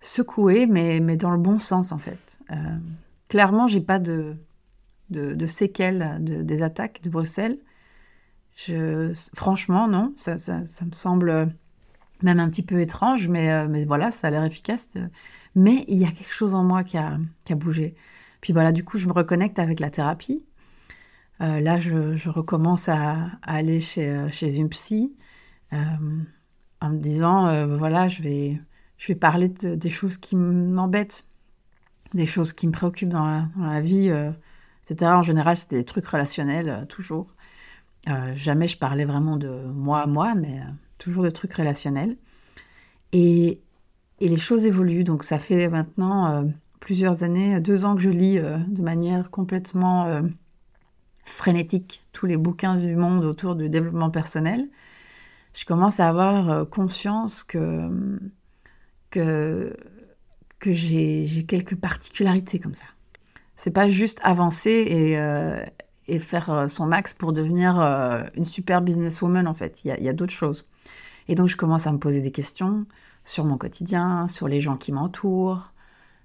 [0.00, 2.38] secouée, mais, mais dans le bon sens en fait.
[2.50, 2.54] Euh,
[3.28, 4.36] clairement, j'ai pas de,
[5.10, 7.58] de, séquelles des attaques de Bruxelles.
[9.34, 11.52] Franchement, non, ça, ça, me semble
[12.22, 14.88] même un petit peu étrange, mais, euh, mais voilà, ça a l'air efficace.
[15.54, 17.94] Mais il y a quelque chose en moi qui a, qui a bougé.
[18.40, 20.44] Puis voilà, du coup, je me reconnecte avec la thérapie.
[21.40, 25.14] Euh, là, je, recommence à, aller chez, chez une psy
[26.80, 28.60] en me disant, voilà, je vais,
[28.98, 31.24] je vais parler de, des choses qui m'embêtent,
[32.14, 34.30] des choses qui me préoccupent dans la, vie, euh,
[34.88, 35.12] etc.
[35.12, 37.28] En général, c'était des trucs relationnels, euh, toujours.
[38.08, 40.60] Euh, jamais je parlais vraiment de moi à moi, mais
[40.98, 42.16] toujours de trucs relationnels.
[43.12, 43.60] Et,
[44.20, 45.04] et, les choses évoluent.
[45.04, 46.44] Donc, ça fait maintenant
[46.80, 50.22] plusieurs années, deux ans que je lis de manière complètement
[51.24, 54.68] frénétique tous les bouquins du monde autour du développement personnel,
[55.54, 57.90] je commence à avoir conscience que,
[59.10, 59.76] que,
[60.58, 62.84] que j'ai quelques particularités comme ça.
[63.56, 65.16] C'est pas juste avancer et,
[66.08, 69.84] et faire euh, son max pour devenir euh, une super businesswoman, en fait.
[69.84, 70.66] Il y a, d'autres choses.
[71.28, 72.86] Et donc, je commence à me poser des questions
[73.24, 75.70] sur mon quotidien, sur les gens qui m'entourent,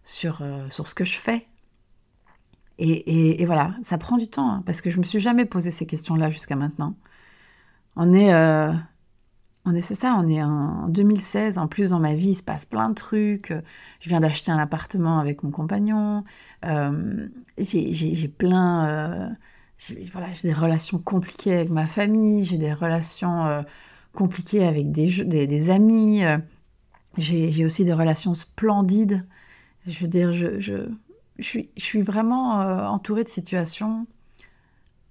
[0.03, 1.45] sur, euh, sur ce que je fais.
[2.79, 5.85] Et, voilà, ça prend du temps, hein, parce que je me suis jamais posé ces
[5.85, 6.95] questions-là jusqu'à maintenant.
[7.95, 8.33] On est,
[9.65, 11.57] on est, c'est ça, on est en 2016.
[11.57, 13.53] En plus, dans ma vie, il se passe plein de trucs.
[14.01, 16.23] Je viens d'acheter un appartement avec mon compagnon.
[17.57, 19.35] j'ai plein
[19.77, 23.61] j'ai voilà, des relations compliquées avec ma famille, j'ai des relations euh,
[24.13, 26.37] compliquées avec des, des, amis, euh,
[27.17, 29.25] j'ai aussi des relations splendides.
[29.87, 30.89] Je veux dire, je, je,
[31.39, 34.07] je suis, je suis vraiment euh, entourée de situations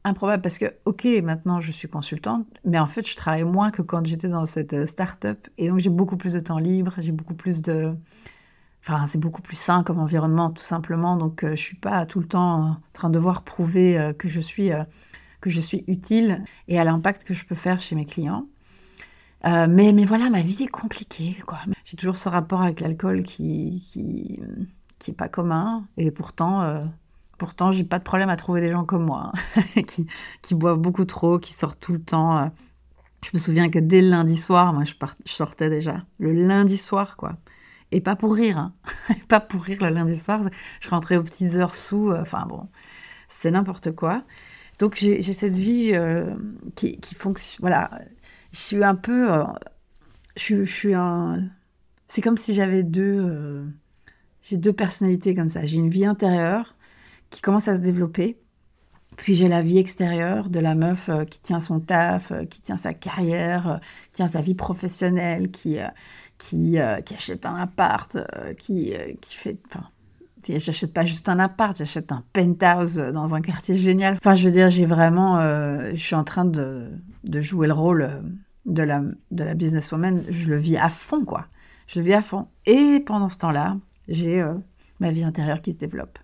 [0.05, 3.83] improbables parce que, ok, maintenant je suis consultante, mais en fait, je travaille moins que
[3.83, 7.35] quand j'étais dans cette start-up et donc j'ai beaucoup plus de temps libre, j'ai beaucoup
[7.35, 7.95] plus de
[8.85, 11.17] Enfin, c'est beaucoup plus sain comme environnement, tout simplement.
[11.17, 14.29] Donc, euh, je suis pas tout le temps en train de devoir prouver euh, que
[14.29, 14.83] je suis euh,
[15.41, 18.47] que je suis utile et à l'impact que je peux faire chez mes clients.
[19.45, 21.37] mais, mais voilà, ma vie est compliquée.
[21.85, 24.41] J'ai toujours ce rapport avec l'alcool qui, qui,
[25.01, 25.85] qui est pas commun.
[25.97, 26.87] Et pourtant,
[27.43, 30.07] pourtant j'ai pas de problème à trouver des gens comme moi, hein, qui,
[30.43, 32.53] qui boivent beaucoup trop, qui sortent tout le temps.
[33.25, 36.05] Je me souviens que dès le lundi soir, moi, je, je sortais déjà.
[36.21, 37.37] Le lundi soir, quoi.
[37.91, 38.75] Et pas pour rire, hein.
[39.29, 40.43] pas pour rire le lundi soir.
[40.81, 42.13] Je rentrais aux petites heures sous.
[42.13, 42.69] Euh, enfin bon,
[43.29, 44.23] c'est n'importe quoi.
[44.79, 46.33] Donc j'ai cette vie euh,
[46.77, 47.59] qui, fonctionne.
[47.61, 47.91] Voilà,
[48.53, 49.33] je suis un peu.
[49.33, 49.45] Euh,
[50.37, 51.43] je, suis un.
[52.07, 53.67] C'est comme si j'avais deux.
[54.43, 55.67] j'ai deux personnalités comme ça.
[55.67, 56.77] J'ai une vie intérieure
[57.33, 58.39] qui commence à se développer.
[59.17, 62.95] Puis j'ai la vie extérieure de la meuf qui tient son taf, qui tient sa
[62.95, 65.79] carrière, qui tient sa vie professionnelle, qui,
[66.43, 69.59] qui, euh, qui achète un appart, euh, qui, euh, qui fait...
[69.69, 69.87] Enfin,
[70.49, 74.15] j'achète pas juste un appart, j'achète un penthouse dans un quartier génial.
[74.15, 75.41] Enfin, je veux dire, j'ai vraiment...
[75.41, 76.91] je suis en train de,
[77.23, 78.11] de, jouer le rôle
[78.67, 80.25] de la, de la businesswoman.
[80.31, 81.47] Je le vis à fond, quoi.
[81.87, 82.49] Je le vis à fond.
[82.67, 83.77] Et pendant ce temps-là,
[84.09, 84.45] j'ai
[84.99, 86.19] ma vie intérieure qui se développe.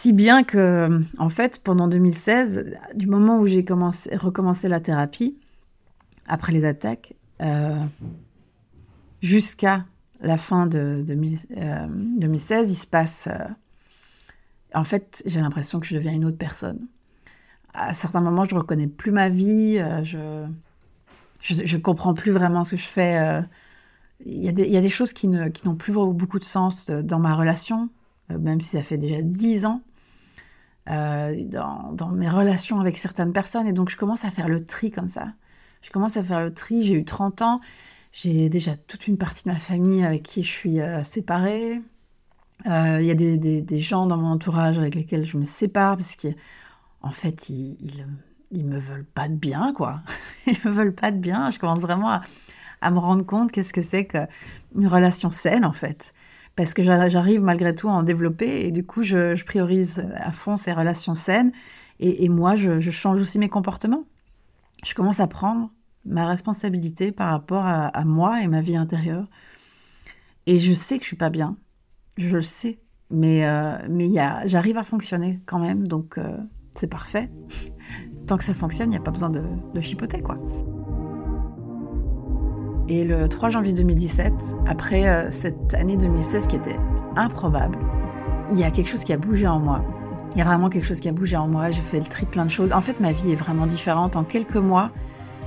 [0.00, 5.36] Si bien que, en fait, pendant 2016, du moment où j'ai commencé, recommencé la thérapie,
[6.26, 7.14] après les attaques,
[9.22, 9.84] jusqu'à
[10.20, 13.28] la fin de, 2016, il se passe...
[13.30, 13.46] Euh,
[14.74, 16.86] en fait, j'ai l'impression que je deviens une autre personne.
[17.72, 20.46] À certains moments, je ne reconnais plus ma vie, euh, je
[21.40, 23.16] je ne comprends plus vraiment ce que je fais.
[23.16, 23.40] Euh.
[24.26, 27.88] Il y, a des, choses qui, n'ont plus beaucoup de sens dans ma relation,
[28.28, 29.80] même si ça fait déjà dix ans,
[30.88, 33.66] dans, dans, mes relations avec certaines personnes.
[33.66, 35.28] Et donc, je commence à faire le tri comme ça.
[35.82, 36.84] Je commence à faire le tri.
[36.84, 37.60] J'ai eu 30 ans
[38.12, 41.80] j'ai déjà toute une partie de ma famille avec qui je suis euh, séparée.
[42.66, 45.96] Euh, il y a des, des, gens dans mon entourage avec lesquels je me sépare
[45.96, 47.76] parce qu'en fait, ils,
[48.50, 50.02] ils, me veulent pas de bien, quoi.
[50.46, 51.50] ils me veulent pas de bien.
[51.50, 52.22] Je commence vraiment à,
[52.80, 56.12] à me rendre compte qu'est-ce que c'est qu'une relation saine, en fait.
[56.58, 60.56] Parce que j'arrive malgré tout à en développer et du coup, je, priorise à fond
[60.56, 61.52] ces relations saines.
[62.00, 64.02] Et, moi, je, change aussi mes comportements.
[64.84, 65.70] Je commence à prendre
[66.04, 69.28] ma responsabilité par rapport à, moi et ma vie intérieure.
[70.46, 71.56] Et je sais que je suis pas bien,
[72.16, 73.78] je le sais, mais, euh,
[74.46, 76.38] j'arrive à fonctionner quand même, donc euh,
[76.74, 77.30] c'est parfait.
[78.26, 79.44] Tant que ça fonctionne, il n'y a pas besoin de,
[79.74, 80.36] de chipoter, quoi.
[82.90, 86.78] Et le 3 janvier 2017, après euh, cette année 2016 qui était
[87.16, 87.78] improbable,
[88.50, 89.84] il y a quelque chose qui a bougé en moi.
[90.32, 91.70] Il y a vraiment quelque chose qui a bougé en moi.
[91.70, 92.72] J'ai fait le tri plein de choses.
[92.72, 94.16] En fait, ma vie est vraiment différente.
[94.16, 94.90] En quelques mois,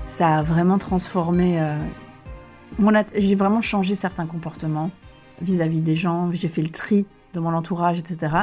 [0.06, 1.60] ça a vraiment transformé.
[1.60, 1.77] Euh,
[3.15, 4.91] j'ai vraiment changé certains comportements
[5.41, 6.32] vis-à-vis des gens.
[6.32, 8.36] J'ai fait le tri de mon entourage, etc.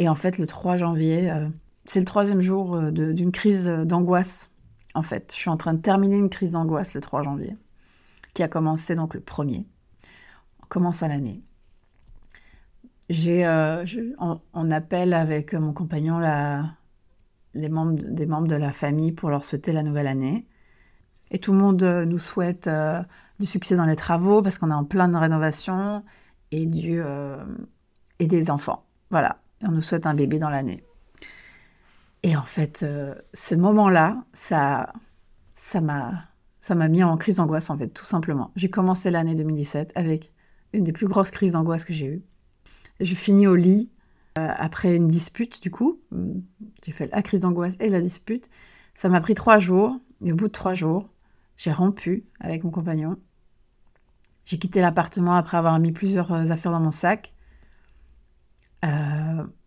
[0.00, 1.46] Et en fait, le 3 janvier, euh,
[1.84, 4.50] c'est le troisième jour d'une crise d'angoisse.
[4.94, 7.56] En fait, je suis en train de terminer une crise d'angoisse le 3 janvier,
[8.34, 9.66] qui a commencé donc le 1er.
[10.62, 11.42] On commence à l'année.
[13.08, 13.44] J'ai,
[14.18, 16.64] on, appelle avec mon compagnon la,
[17.54, 20.46] les membres, des membres de la famille pour leur souhaiter la nouvelle année.
[21.30, 23.02] Et tout le monde euh, nous souhaite euh,
[23.38, 26.04] du succès dans les travaux parce qu'on est en pleine rénovation
[26.50, 27.44] et, du, euh,
[28.18, 28.84] et des enfants.
[29.10, 29.40] Voilà.
[29.62, 30.82] On nous souhaite un bébé dans l'année.
[32.22, 32.84] Et en fait,
[33.34, 34.92] ce moment-là, ça,
[35.54, 36.29] ça m'a,
[36.60, 38.50] ça m'a mis en crise d'angoisse, en fait, tout simplement.
[38.56, 40.32] J'ai commencé l'année 2017 avec
[40.72, 42.22] une des plus grosses crises d'angoisse que j'ai eues.
[43.00, 43.90] je finis au lit
[44.36, 46.00] après une dispute, du coup.
[46.84, 48.48] J'ai fait la crise d'angoisse et la dispute.
[48.94, 49.98] Ça m'a pris trois jours.
[50.22, 51.08] Et au bout de trois jours,
[51.56, 53.16] j'ai rompu avec mon compagnon.
[54.44, 57.32] J'ai quitté l'appartement après avoir mis plusieurs affaires dans mon sac.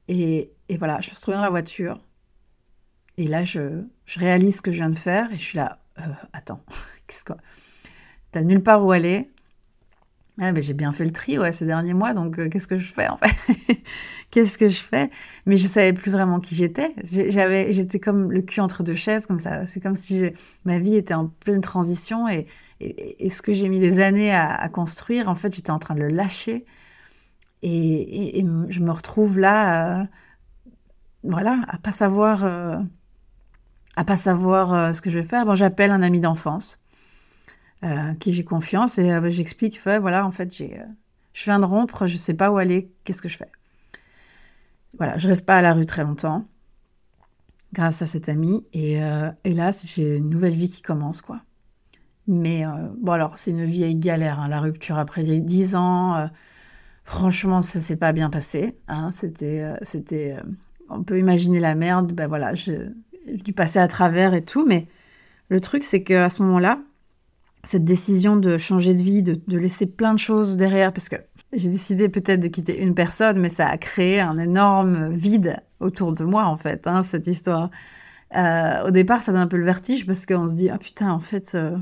[0.08, 1.99] et, et, voilà, je me suis trouvée dans la voiture.
[3.17, 5.83] Et là, je, je, réalise ce que je viens de faire et je suis là,
[6.34, 6.63] attends,
[7.08, 7.34] qu'est-ce que...
[8.32, 9.29] T'as nulle part où aller.
[10.39, 12.91] Ah, ben, j'ai bien fait le tri ces derniers mois, donc euh, qu'est-ce que je
[12.91, 13.19] fais en
[14.32, 15.12] Qu'est-ce que je fais
[15.45, 16.95] Mais je savais plus vraiment qui j'étais.
[17.03, 19.67] J'avais, j'étais comme le cul entre deux chaises, comme ça.
[19.67, 20.23] C'est comme si
[20.65, 22.47] ma vie était en pleine transition et,
[22.82, 26.08] ce que j'ai mis des années à, construire, en fait, j'étais en train de le
[26.08, 26.65] lâcher.
[27.62, 30.03] Et, et je me retrouve là, euh,
[31.23, 32.77] voilà, à pas savoir, euh,
[33.95, 35.45] à pas savoir ce que je vais faire.
[35.45, 36.84] Bon, j'appelle un ami d'enfance
[37.84, 40.86] euh, qui j'ai confiance et euh, j'explique, voilà, en fait, j'ai, euh,
[41.34, 43.51] je viens de rompre, je sais pas où aller, qu'est-ce que je fais
[44.97, 46.45] Voilà, je reste pas à la rue très longtemps
[47.73, 51.41] grâce à cet ami et, là, j'ai une nouvelle vie qui commence, quoi.
[52.27, 52.63] Mais
[52.99, 56.29] bon, alors, c'est une vieille galère, hein, la rupture après 10 ans.
[57.03, 58.77] franchement, ça s'est pas bien passé.
[58.88, 60.38] Hein, c'était, c'était,
[60.89, 62.13] on peut imaginer la merde.
[62.13, 62.89] Ben voilà, j'ai
[63.27, 64.88] dû passer à travers et tout, mais
[65.49, 66.79] le truc, c'est qu'à ce moment-là,
[67.63, 71.15] cette décision de changer de vie, de, laisser plein de choses derrière, parce que
[71.53, 76.13] j'ai décidé peut-être de quitter une personne, mais ça a créé un énorme vide autour
[76.13, 77.69] de moi, en fait, hein, cette histoire.
[78.36, 81.12] Euh, au départ, ça donne un peu le vertige, parce qu'on se dit, ah putain,
[81.12, 81.77] en fait, euh,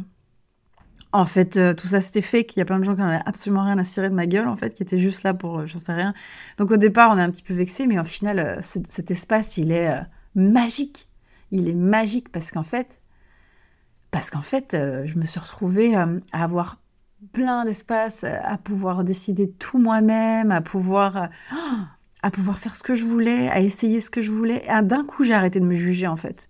[1.13, 3.23] en fait, euh, tout ça c'était fait, qu'il y a plein de gens qui n'avaient
[3.25, 5.77] absolument rien à cirer de ma gueule, en fait, qui étaient juste là pour, je
[5.80, 6.13] sais rien.
[6.58, 9.71] Donc au départ, on est un petit peu vexé, mais au final, cet espace, il
[9.71, 9.99] est
[10.36, 11.08] magique.
[11.52, 13.02] Il est magique parce qu'en fait,
[14.12, 16.78] parce qu'en fait, euh, je me suis retrouvée euh, à avoir
[17.32, 21.30] plein d'espace, euh, à pouvoir décider tout moi-même, à pouvoir,
[22.22, 24.64] à pouvoir faire ce que je voulais, à essayer ce que je voulais.
[24.84, 26.50] D'un coup, j'ai arrêté de me juger, en fait.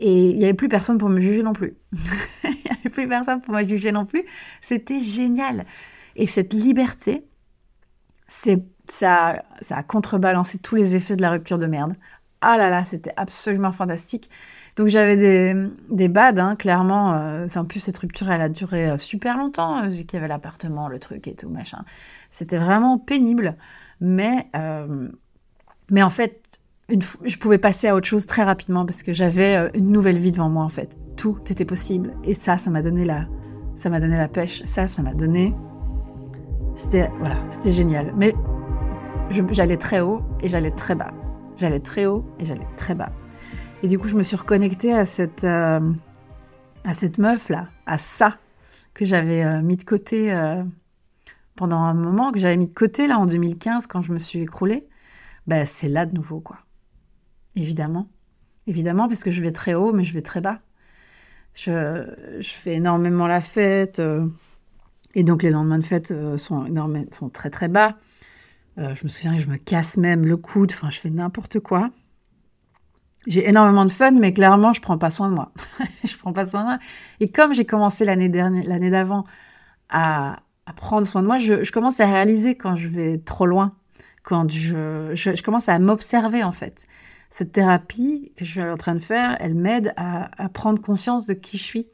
[0.00, 1.76] Et il n'y avait plus personne pour me juger non plus.
[2.44, 4.24] Il n'y avait plus personne pour me juger non plus.
[4.62, 5.66] C'était génial.
[6.16, 7.26] Et cette liberté,
[8.26, 8.56] ça,
[9.60, 11.94] ça a contrebalancé tous les effets de la rupture de merde.
[12.42, 14.30] Ah là là, c'était absolument fantastique.
[14.76, 15.54] Donc j'avais des,
[15.90, 17.12] des hein, clairement.
[17.14, 19.84] Euh, en plus, cette rupture, elle a duré euh, super longtemps.
[19.84, 21.84] Euh, qu'il y avait l'appartement, le truc et tout, machin.
[22.30, 23.56] C'était vraiment pénible.
[24.00, 24.48] Mais,
[25.90, 26.40] mais en fait,
[26.88, 30.48] je pouvais passer à autre chose très rapidement parce que j'avais une nouvelle vie devant
[30.48, 30.96] moi, en fait.
[31.16, 32.14] Tout était possible.
[32.24, 33.26] Et ça, ça m'a donné la,
[33.74, 34.62] ça m'a donné la pêche.
[34.64, 35.54] Ça, ça m'a donné...
[36.76, 38.14] C'était, voilà, c'était génial.
[38.16, 38.32] Mais
[39.50, 41.12] j'allais très haut et j'allais très bas.
[41.60, 43.12] J'allais très haut et j'allais très bas.
[43.82, 45.92] Et du coup, je me suis reconnectée à cette, euh,
[46.84, 48.38] à cette meuf-là, à ça,
[48.94, 50.64] que j'avais euh, mis de côté euh,
[51.56, 54.38] pendant un moment, que j'avais mis de côté là en 2015 quand je me suis
[54.40, 54.88] écroulée.
[55.46, 56.60] Ben, c'est là de nouveau, quoi.
[57.56, 58.08] Évidemment.
[58.66, 60.60] Évidemment, parce que je vais très haut, mais je vais très bas.
[61.52, 62.06] Je,
[62.40, 64.00] je fais énormément la fête.
[65.14, 66.66] et donc, les lendemains de fête sont,
[67.12, 67.98] sont très, très bas.
[68.76, 70.72] Je me souviens que je me casse même le coude.
[70.72, 71.90] Enfin, je fais n'importe quoi.
[73.26, 75.52] J'ai énormément de fun, mais clairement, je prends pas soin de moi.
[76.04, 76.76] je prends pas soin de moi.
[77.20, 79.24] Et comme j'ai commencé l'année dernière, l'année d'avant
[79.90, 80.40] à,
[80.76, 83.74] prendre soin de moi, je, commence à réaliser quand je vais trop loin,
[84.22, 86.86] quand je, je, commence à m'observer en fait.
[87.28, 91.34] Cette thérapie que je suis en train de faire, elle m'aide à, prendre conscience de
[91.34, 91.86] qui je suis.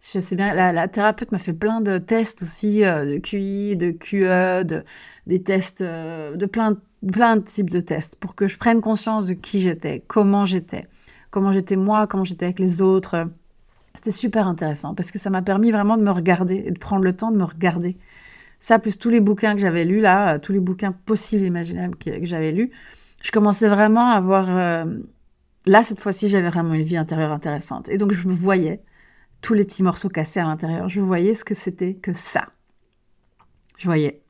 [0.00, 3.90] Je sais bien, la, thérapeute m'a fait plein de tests aussi, euh, de QI, de
[3.90, 4.82] QE, de,
[5.26, 6.76] des tests euh, de plein
[7.12, 10.86] plein de types de tests pour que je prenne conscience de qui j'étais, comment j'étais,
[11.30, 13.28] comment j'étais moi, comment j'étais avec les autres.
[13.94, 17.02] C'était super intéressant parce que ça m'a permis vraiment de me regarder et de prendre
[17.02, 17.96] le temps de me regarder.
[18.60, 21.96] Ça, plus tous les bouquins que j'avais lus là, tous les bouquins possibles et imaginables
[21.96, 22.70] que, j'avais lus,
[23.22, 24.56] je commençais vraiment à avoir...
[24.56, 24.84] Euh,
[25.66, 27.88] là, cette fois-ci, j'avais vraiment une vie intérieure intéressante.
[27.88, 28.82] Et donc, je me voyais
[29.40, 30.88] tous les petits morceaux cassés à l'intérieur.
[30.88, 32.48] Je voyais ce que c'était que ça.
[33.78, 34.22] Je voyais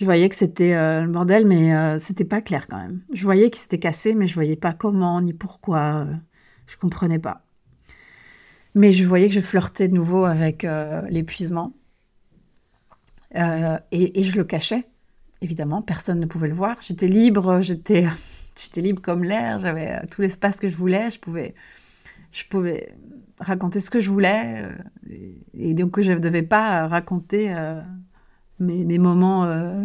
[0.00, 3.02] je voyais que c'était euh, le bordel, mais euh, c'était pas clair quand même.
[3.12, 6.06] Je voyais que c'était cassé, mais je voyais pas comment ni pourquoi.
[6.06, 6.14] Euh,
[6.66, 7.42] je comprenais pas.
[8.74, 10.66] Mais je voyais que je flirtais de nouveau avec
[11.10, 11.74] l'épuisement.
[13.34, 14.86] Et, je le cachais,
[15.42, 15.82] évidemment.
[15.82, 16.78] Personne ne pouvait le voir.
[16.80, 18.06] J'étais libre, j'étais,
[18.56, 19.58] j'étais libre comme l'air.
[19.58, 21.10] J'avais tout l'espace que je voulais.
[21.10, 21.54] Je pouvais,
[22.32, 22.94] je pouvais
[23.40, 24.68] raconter ce que je voulais.
[25.54, 27.54] et, donc, je ne devais pas raconter
[28.60, 29.84] mes, moments euh,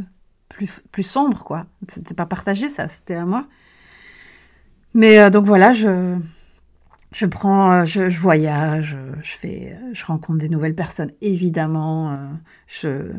[0.50, 1.66] plus, plus sombres, quoi.
[1.88, 3.48] C'était pas partagé, ça, c'était à moi.
[4.94, 6.18] Mais euh, donc voilà, je,
[7.12, 12.18] je prends, euh, je, voyage, je fais, je rencontre des nouvelles personnes, évidemment.
[12.68, 13.12] je,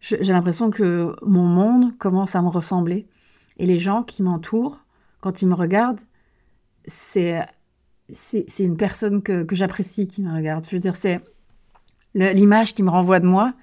[0.00, 3.06] j'ai l'impression que mon monde commence à me ressembler.
[3.56, 4.80] Et les gens qui m'entourent,
[5.20, 6.02] quand ils me regardent,
[6.86, 7.46] c'est
[8.12, 10.64] c'est une personne que, que j'apprécie qui me regarde.
[10.68, 11.20] Je veux dire, c'est
[12.14, 13.54] l'image qui me renvoie de moi,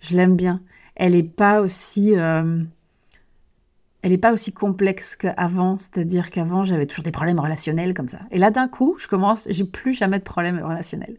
[0.00, 0.62] je l'aime bien.
[0.94, 2.62] Elle n'est pas aussi euh,
[4.02, 8.20] elle n'est pas aussi complexe qu'avant, c'est-à-dire qu'avant j'avais toujours des problèmes relationnels comme ça.
[8.30, 11.16] Et là d'un coup, je commence, j'ai plus jamais de problèmes relationnels.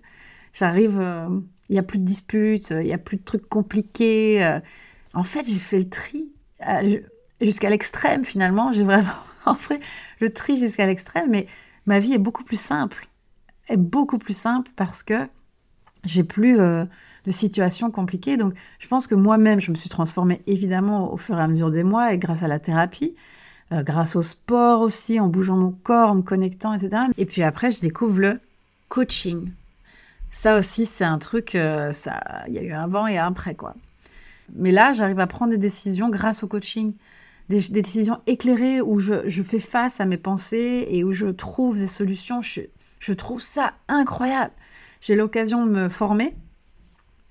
[0.54, 1.28] J'arrive, euh,
[1.70, 4.44] il y a plus de disputes, il y a plus de trucs compliqués.
[4.44, 4.60] Euh.
[5.14, 6.32] En fait, j'ai fait le tri
[7.40, 8.72] jusqu'à l'extrême finalement.
[8.72, 9.80] J'ai vraiment fait
[10.20, 11.48] le tri jusqu'à l'extrême, mais
[11.86, 13.08] ma vie est beaucoup plus simple.
[13.68, 15.28] Est beaucoup plus simple parce que
[16.04, 16.86] j'ai plus euh,
[17.26, 18.38] de situations compliquées.
[18.38, 21.72] Donc, je pense que moi-même, je me suis transformée évidemment au fur et à mesure
[21.72, 23.16] des mois et grâce à la thérapie,
[23.72, 27.04] euh, grâce au sport aussi, en bougeant mon corps, en me connectant, etc.
[27.18, 28.40] Et puis après, je découvre le
[28.90, 29.52] coaching.
[30.32, 33.28] Ça aussi, c'est un truc, euh, ça, il y a eu un avant et un
[33.28, 33.76] après, quoi.
[34.54, 36.94] Mais là, j'arrive à prendre des décisions grâce au coaching.
[37.50, 41.88] Des, décisions éclairées où je, fais face à mes pensées et où je trouve des
[41.88, 42.42] solutions.
[42.42, 44.54] Je, trouve ça incroyable.
[45.02, 46.36] J'ai l'occasion de me former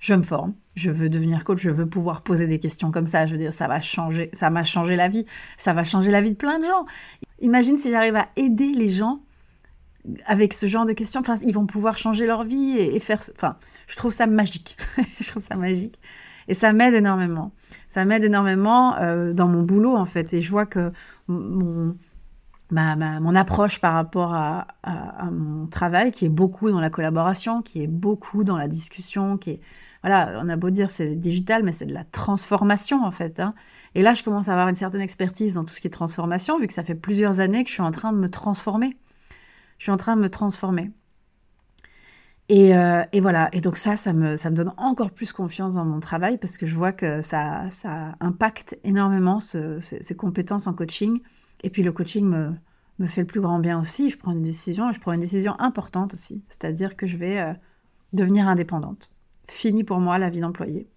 [0.01, 3.27] je me forme, je veux devenir coach, je veux pouvoir poser des questions comme ça.
[3.27, 5.27] Je veux dire, ça va changer, ça m'a changé la vie,
[5.59, 6.87] ça va changer la vie de plein de gens.
[7.41, 9.21] Imagine si j'arrive à aider les gens
[10.25, 11.21] avec ce genre de questions.
[11.21, 13.23] Enfin, ils vont pouvoir changer leur vie et, faire.
[13.37, 13.57] Enfin,
[13.87, 14.77] je trouve ça magique.
[15.21, 15.99] je trouve ça magique.
[16.49, 17.53] Et ça m'aide énormément.
[17.91, 20.33] Ça m'aide énormément euh, dans mon boulot, en fait.
[20.33, 20.93] Et je vois que
[21.27, 21.97] mon,
[23.35, 27.89] approche par rapport à, à, mon travail, qui est beaucoup dans la collaboration, qui est
[27.89, 29.61] beaucoup dans la discussion, qui est
[30.03, 33.41] voilà, on a beau dire c'est digital, mais c'est de la transformation en fait.
[33.41, 33.55] Hein.
[33.95, 36.59] Et là, je commence à avoir une certaine expertise dans tout ce qui est transformation,
[36.59, 38.97] vu que ça fait plusieurs années que je suis en train de me transformer.
[39.79, 40.91] Je suis en train de me transformer.
[42.53, 46.37] Et, euh, voilà, et donc ça, ça me, donne encore plus confiance dans mon travail
[46.37, 47.69] parce que je vois que ça,
[48.19, 51.21] impacte énormément ces, compétences en coaching.
[51.63, 52.27] Et puis le coaching
[52.99, 54.11] me, fait le plus grand bien aussi.
[54.11, 57.53] Je prends une décision, je prends une décision importante aussi, c'est-à-dire que je vais euh,
[58.13, 59.13] devenir indépendante
[59.47, 60.89] fini pour moi la vie d'employé.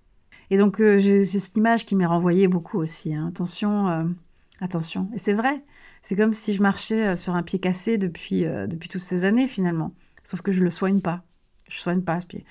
[0.50, 3.14] Et donc euh, j'ai cette image qui m'est renvoyée beaucoup aussi.
[3.14, 3.28] Hein.
[3.28, 4.06] Attention, euh,
[4.60, 5.08] attention.
[5.14, 5.64] Et c'est vrai,
[6.02, 9.94] c'est comme si je marchais sur un pied cassé depuis, depuis toutes ces années finalement.
[10.24, 11.24] Sauf que je le soigne pas.
[11.70, 12.46] Je soigne pas pied.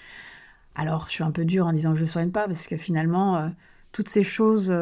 [0.75, 3.51] Alors je suis un peu dure en disant que je soigne pas parce que finalement
[3.93, 4.73] toutes ces choses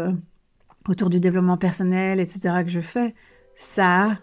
[0.89, 2.63] autour du développement personnel, etc.
[2.65, 3.15] que je fais,
[3.57, 4.19] ça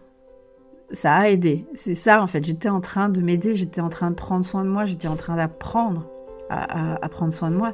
[0.92, 1.66] ça a aidé.
[1.74, 2.44] C'est ça en fait.
[2.46, 5.16] J'étais en train de m'aider, j'étais en train de prendre soin de moi, j'étais en
[5.16, 6.08] train d'apprendre
[6.50, 7.74] à, prendre soin de moi.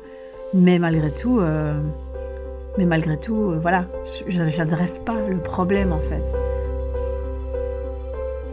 [0.53, 1.79] Mais malgré tout, euh,
[2.77, 3.85] mais malgré tout, euh, voilà,
[4.27, 6.23] je n'adresse pas le problème en fait.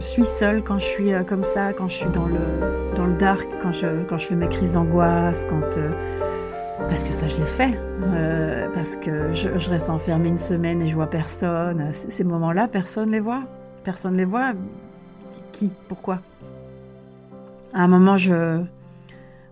[0.01, 3.05] Je suis seule quand je suis euh, comme ça, quand je suis dans le, dans
[3.05, 5.61] le dark, quand je, quand je fais mes crises d'angoisse, quand
[6.89, 7.79] parce que ça je l'ai fait,
[8.73, 11.93] parce que je, reste enfermée une semaine et je vois personne.
[11.93, 13.43] Ces moments-là, personne les voit,
[13.83, 14.53] personne les voit.
[15.51, 15.69] Qui?
[15.87, 16.19] Pourquoi?
[17.71, 18.59] À un moment, je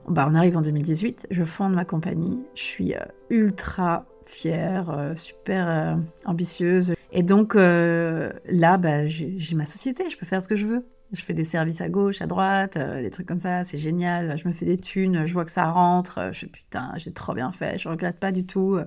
[0.08, 5.16] bah, on arrive en 2018, je fonde ma compagnie, je suis euh, ultra fière, euh,
[5.16, 6.94] super euh, ambitieuse.
[7.12, 10.86] Et donc là, bah, j'ai ma société, je peux faire ce que je veux.
[11.12, 14.38] Je fais des services à gauche, à droite, des trucs comme ça, c'est génial.
[14.38, 16.30] Je me fais des thunes, je vois que ça rentre.
[16.34, 18.78] Je putain, j'ai trop bien fait, je regrette pas du tout.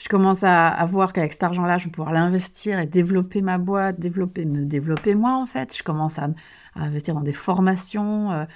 [0.00, 4.00] Je commence à, voir qu'avec cet argent-là, je vais pouvoir l'investir et développer ma boîte,
[4.00, 5.76] développer, me développer moi en fait.
[5.76, 6.30] Je commence à
[6.74, 8.46] investir dans des formations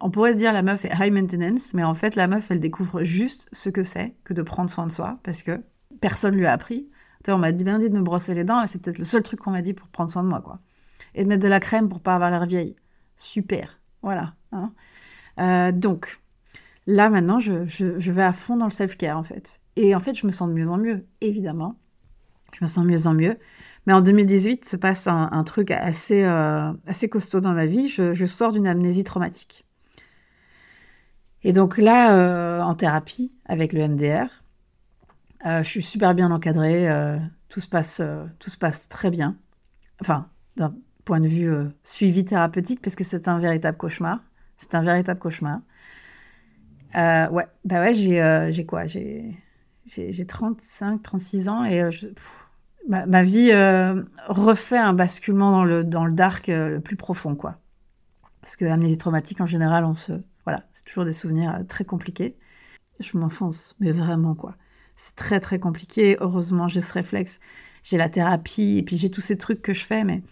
[0.00, 2.60] on pourrait se dire la meuf est high maintenance, mais en fait la meuf elle
[2.60, 5.62] découvre juste ce que c'est que de prendre soin de soi parce que
[6.00, 6.88] personne lui a appris.
[7.28, 9.50] on m'a bien dit de me brosser les dents c'est peut-être le seul truc qu'on
[9.50, 10.60] m'a dit pour prendre soin de moi quoi.
[11.14, 12.76] Et de mettre de la crème pour pas avoir l'air vieille.
[13.16, 14.34] Super, voilà.
[14.52, 14.72] Hein.
[15.38, 16.20] Euh, donc
[16.86, 17.52] là maintenant je,
[18.10, 19.60] vais à fond dans le self-care en fait.
[19.76, 21.76] Et en fait je me sens de mieux en mieux, évidemment.
[22.52, 23.38] Je me sens de mieux en mieux.
[23.86, 27.88] Mais en 2018 se passe un, truc euh, assez costaud dans ma vie.
[27.88, 29.65] je sors d'une amnésie traumatique.
[31.46, 34.26] Et donc là, euh, en thérapie avec le MDR,
[35.46, 37.18] euh, je suis super bien encadrée, euh,
[37.48, 38.02] tout, se passe,
[38.40, 39.36] tout se passe très bien.
[40.00, 40.74] Enfin, d'un
[41.04, 44.24] point de vue suivi thérapeutique, parce que c'est un véritable cauchemar.
[44.58, 45.60] C'est un véritable cauchemar.
[46.96, 48.86] ouais, bah ouais, j'ai quoi?
[48.86, 51.88] J'ai 35, 36 ans et
[52.88, 53.52] ma, ma, vie
[54.26, 57.60] refait un basculement dans le, dans le dark le plus profond, quoi.
[58.40, 60.12] Parce que amnésie traumatique, en général, on se,
[60.46, 62.36] voilà, c'est toujours des souvenirs euh, très compliqués.
[63.00, 64.56] Je m'enfonce, mais vraiment quoi.
[64.96, 66.16] C'est très très compliqué.
[66.20, 67.40] Heureusement, j'ai ce réflexe.
[67.82, 70.22] J'ai la thérapie et puis j'ai tous ces trucs que je fais, mais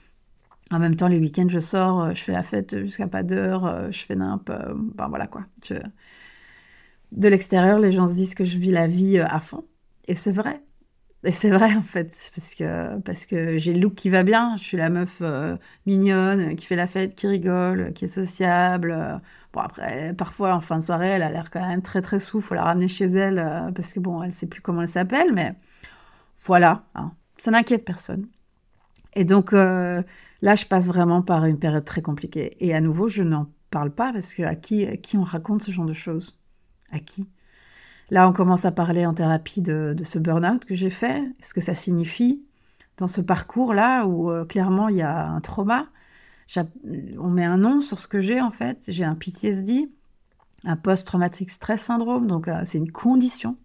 [0.71, 3.67] en même temps, les week-ends, je sors, euh, je fais la fête jusqu'à pas d'heure,
[3.67, 4.51] euh, je fais nimp.
[4.95, 5.45] Ben voilà quoi.
[7.13, 9.65] De l'extérieur, les gens se disent que je vis la vie à fond.
[10.09, 10.63] Et c'est vrai.
[11.25, 14.57] Et c'est vrai en fait, parce que, parce que j'ai le look qui va bien,
[14.57, 15.23] je suis la meuf
[15.87, 19.21] mignonne, qui fait la fête, qui rigole, qui est sociable.
[19.55, 22.41] Bon après, parfois en fin de soirée, elle a l'air quand même très très sous,
[22.41, 25.33] faut la ramener chez elle, euh, parce que bon, elle sait plus comment elle s'appelle,
[25.33, 25.55] mais
[26.47, 27.13] voilà, hein.
[27.37, 28.27] ça n'inquiète personne.
[29.15, 30.03] Et donc euh,
[30.43, 32.57] là, je passe vraiment par une période très compliquée.
[32.59, 35.71] Et à nouveau, je n'en parle pas, parce que à qui, qui on raconte ce
[35.71, 36.37] genre de choses?
[36.91, 37.29] À qui?
[38.11, 41.61] Là, on commence à parler en thérapie de, ce burn-out que j'ai fait, ce que
[41.61, 42.43] ça signifie
[42.97, 45.87] dans ce parcours-là où euh, clairement il y a un trauma?
[47.19, 48.85] On met un nom sur ce que j'ai en fait.
[48.89, 49.89] J'ai un PTSD,
[50.65, 53.57] un post-traumatic stress syndrome, donc euh, c'est une condition.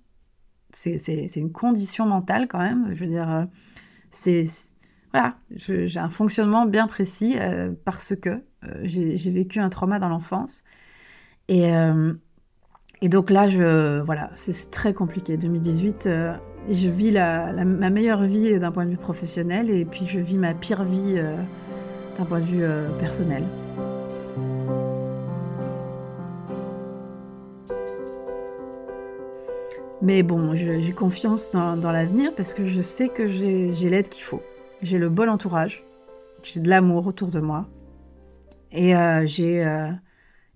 [0.71, 2.93] C'est une condition mentale quand même.
[2.93, 3.45] Je veux dire, euh,
[4.11, 4.45] c'est
[5.11, 7.35] voilà, j'ai un fonctionnement bien précis
[7.83, 8.43] parce que
[8.83, 10.63] j'ai vécu un trauma dans l'enfance.
[11.47, 11.71] Et,
[13.09, 13.47] donc là,
[14.03, 15.35] voilà, c'est très compliqué.
[15.35, 16.37] 2018, euh,
[16.69, 20.53] je vis ma meilleure vie d'un point de vue professionnel et puis je vis ma
[20.53, 21.35] pire vie euh,
[22.19, 23.43] d'un point de vue euh, personnel.
[30.01, 34.41] Mais bon, j'ai confiance dans, l'avenir parce que je sais que j'ai l'aide qu'il faut.
[34.81, 35.83] J'ai le bon entourage,
[36.43, 37.67] j'ai de l'amour autour de moi
[38.71, 38.93] et
[39.25, 39.65] j'ai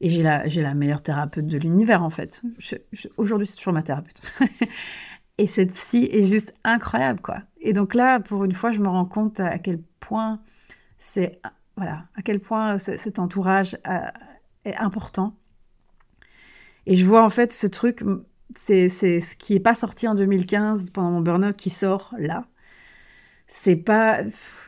[0.03, 2.41] et j'ai la, j'ai la meilleure thérapeute de l'univers, en fait.
[3.15, 4.21] aujourd'hui, c'est toujours ma thérapeute.
[5.37, 7.39] et cette psy est juste incroyable, quoi.
[7.61, 10.41] Et donc là, pour une fois, je me rends compte à quel point
[11.03, 11.41] c'est...
[11.75, 13.97] Voilà, à quel point cet entourage euh,
[14.63, 15.35] est important.
[16.85, 18.03] Et je vois en fait ce truc,
[18.55, 22.45] c'est, ce qui n'est pas sorti en 2015 pendant mon burn-out qui sort là.
[23.47, 24.21] C'est pas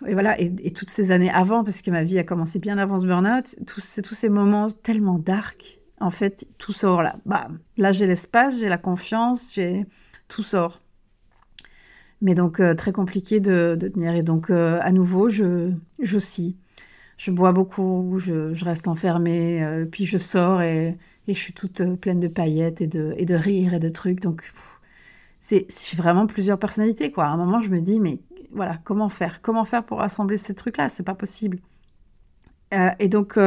[0.05, 2.99] et voilà et, toutes ces années avant parce que ma vie a commencé bien avant
[2.99, 7.17] ce burn-out tous, tous ces moments tellement dark en fait tout sort là.
[7.25, 9.86] Bah là j'ai l'espace j'ai la confiance j'ai
[10.27, 10.81] tout sort
[12.22, 14.16] mais donc euh, très compliqué de, tenir.
[14.16, 16.55] Et donc euh, à nouveau je j'oscille
[17.18, 20.97] je bois beaucoup je, reste enfermée euh, puis je sors et,
[21.28, 24.22] et, je suis toute pleine de paillettes et de et de rires et de trucs.
[24.22, 24.51] Donc
[25.41, 27.26] c'est vraiment plusieurs personnalités quoi.
[27.26, 28.20] À un moment je me dis mais
[28.51, 29.41] voilà, comment faire?
[29.41, 30.88] Comment faire pour assembler ces trucs-là?
[30.88, 31.59] C'est pas possible.
[32.99, 33.38] Et donc,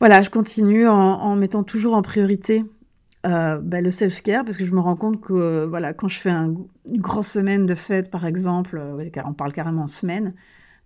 [0.00, 2.64] voilà, je continue en, mettant toujours en priorité
[3.24, 6.30] euh, ben, le self-care parce que je me rends compte que voilà, quand je fais
[6.30, 8.80] une grosse semaine de fête, par exemple,
[9.12, 10.34] car on parle carrément en semaine,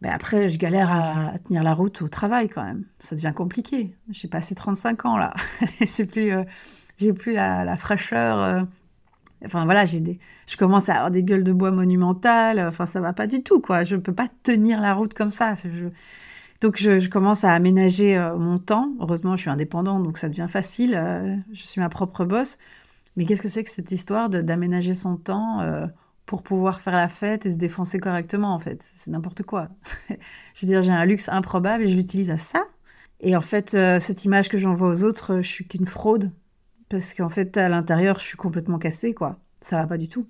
[0.01, 2.85] ben après, je galère à, tenir la route au travail quand même.
[2.99, 3.97] Ça devient compliqué.
[4.11, 5.35] J'ai passé 35 ans là.
[5.87, 6.33] C'est plus,
[6.99, 8.67] j'ai plus la, fraîcheur
[9.45, 10.19] Enfin voilà, j'ai des,
[10.49, 12.61] je commence à avoir des gueules de bois monumentales.
[12.61, 13.85] Enfin ça va pas du tout quoi.
[13.85, 15.55] Je peux pas tenir la route comme ça.
[16.61, 18.93] Donc je, commence à aménager euh, mon temps.
[19.01, 20.95] Heureusement, je suis indépendante, donc ça devient facile.
[20.97, 22.59] Euh, je suis ma propre boss.
[23.17, 25.87] Mais qu'est-ce que c'est que cette histoire d'aménager son temps euh,
[26.27, 28.85] pour pouvoir faire la fête et se défoncer correctement en fait?
[28.97, 29.69] C'est n'importe quoi.
[30.09, 32.67] je veux dire, j'ai un luxe improbable et je l'utilise à ça.
[33.21, 36.31] Et en fait, cette image que j'envoie aux autres, je suis qu'une fraude
[36.89, 39.41] parce qu'en fait, à l'intérieur, je suis complètement cassée, quoi.
[39.61, 40.29] Ça va pas du tout.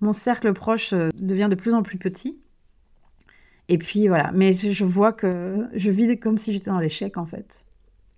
[0.00, 2.41] Mon cercle proche devient de plus en plus petit.
[3.72, 7.24] Et puis voilà, mais je vois que je vis comme si j'étais dans l'échec, en
[7.24, 7.64] fait.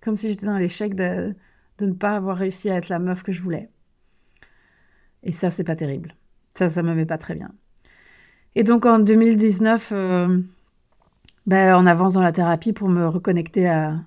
[0.01, 1.33] Comme si j'étais dans l'échec de,
[1.79, 3.69] ne pas avoir réussi à être la meuf que je voulais.
[5.23, 6.13] Et ça, c'est pas terrible.
[6.55, 7.53] Ça, ça me met pas très bien.
[8.55, 10.41] Et donc en 2019, euh,
[11.45, 14.03] ben, on avance dans la thérapie pour me reconnecter à,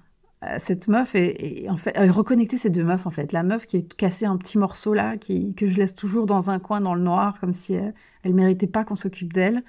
[0.58, 3.78] cette meuf et, en fait euh, reconnecter ces deux meufs en fait la meuf qui
[3.78, 7.00] est cassée en petits morceaux là que je laisse toujours dans un coin dans le
[7.00, 7.92] noir comme si elle,
[8.22, 9.64] elle méritait pas qu'on s'occupe d'elle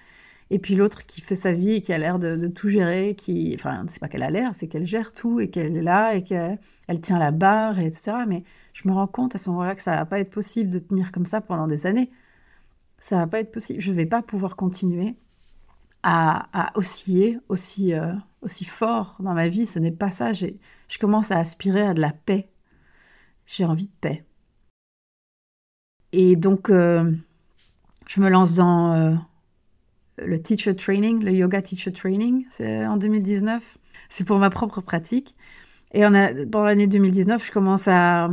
[0.51, 3.53] et puis l'autre qui fait sa vie et qui a l'air de, tout gérer qui
[3.55, 6.23] enfin c'est pas qu'elle a l'air c'est qu'elle gère tout et qu'elle est là et
[6.23, 8.43] qu'elle elle tient la barre et etc mais
[8.73, 11.11] je me rends compte à ce moment-là que ça va pas être possible de tenir
[11.11, 12.11] comme ça pendant des années
[12.97, 15.15] ça va pas être possible je vais pas pouvoir continuer
[16.03, 19.65] à, osciller aussi, euh, aussi fort dans ma vie.
[19.65, 20.31] Ce n'est pas ça.
[20.33, 20.47] Je
[20.99, 22.49] commence à aspirer à de la paix.
[23.45, 24.25] J'ai envie de paix.
[26.11, 27.11] Et donc, euh,
[28.07, 29.15] je me lance dans euh,
[30.25, 33.77] le teacher training, le yoga teacher training, c'est en 2019.
[34.09, 35.35] C'est pour ma propre pratique.
[35.93, 38.29] Et on a, dans l'année 2019, je commence à,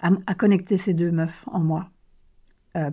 [0.00, 1.90] à, connecter ces deux meufs en moi.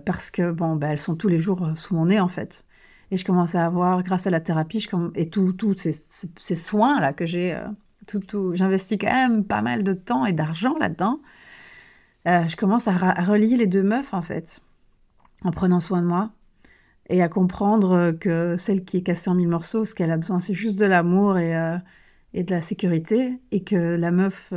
[0.04, 2.64] parce que, bon, ben, elles sont tous les jours sous mon nez, en fait.
[3.10, 7.26] Et je commence à avoir, grâce à la thérapie, je, et tous ces, soins-là que
[7.26, 7.66] j'ai, euh,
[8.06, 11.20] tout, tout, j'investis quand même pas mal de temps et d'argent là-dedans.
[12.26, 14.60] Euh, je commence à, relier les deux meufs, en fait,
[15.44, 16.30] en prenant soin de moi
[17.08, 20.40] et à comprendre que celle qui est cassée en mille morceaux, ce qu'elle a besoin,
[20.40, 21.76] c'est juste de l'amour et, euh,
[22.32, 24.52] et, de la sécurité, et que la meuf,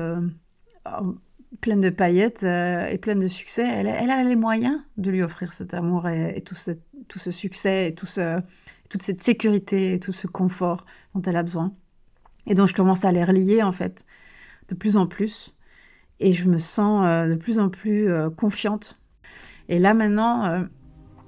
[1.62, 5.74] pleine de paillettes et pleine de succès, elle, a les moyens de lui offrir cet
[5.74, 6.72] amour et, tout, ce,
[7.08, 8.42] tout ce succès et tout ce,
[8.90, 11.74] toute cette sécurité et tout ce confort dont elle a besoin.
[12.46, 14.06] Et donc je commence à les relier en fait
[14.70, 15.56] de plus en plus
[16.20, 19.00] et je me sens de plus en plus confiante.
[19.68, 20.66] Et là maintenant,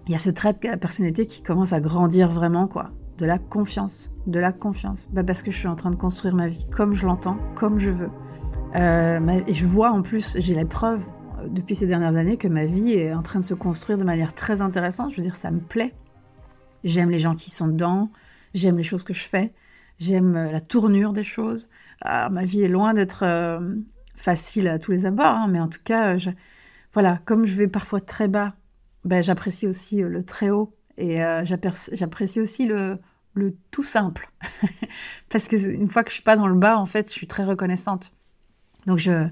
[0.09, 2.89] il y a ce trait de personnalité qui commence à grandir vraiment quoi
[3.19, 5.07] de la confiance, de la confiance.
[5.11, 7.77] Bah parce que je suis en train de construire ma vie comme je l'entends, comme
[7.77, 8.09] je veux.
[8.75, 11.03] Euh, et je vois en plus, j'ai la preuve
[11.37, 14.03] euh, depuis ces dernières années que ma vie est en train de se construire de
[14.03, 15.11] manière très intéressante.
[15.11, 15.93] Je veux dire, ça me plaît.
[16.83, 18.09] J'aime les gens qui sont dedans,
[18.55, 19.53] j'aime les choses que je fais,
[19.99, 21.69] j'aime euh, la tournure des choses.
[22.03, 23.25] ma vie est loin d'être
[24.15, 26.15] facile à tous les abords, hein, mais en tout cas,
[26.93, 28.55] voilà, comme je vais parfois très bas,
[29.05, 32.99] ben, j'apprécie aussi le très haut et j'apprécie aussi le,
[33.71, 34.29] tout simple.
[35.29, 37.27] Parce que une fois que je suis pas dans le bas, en fait, je suis
[37.27, 38.11] très reconnaissante.
[38.85, 39.27] Donc je,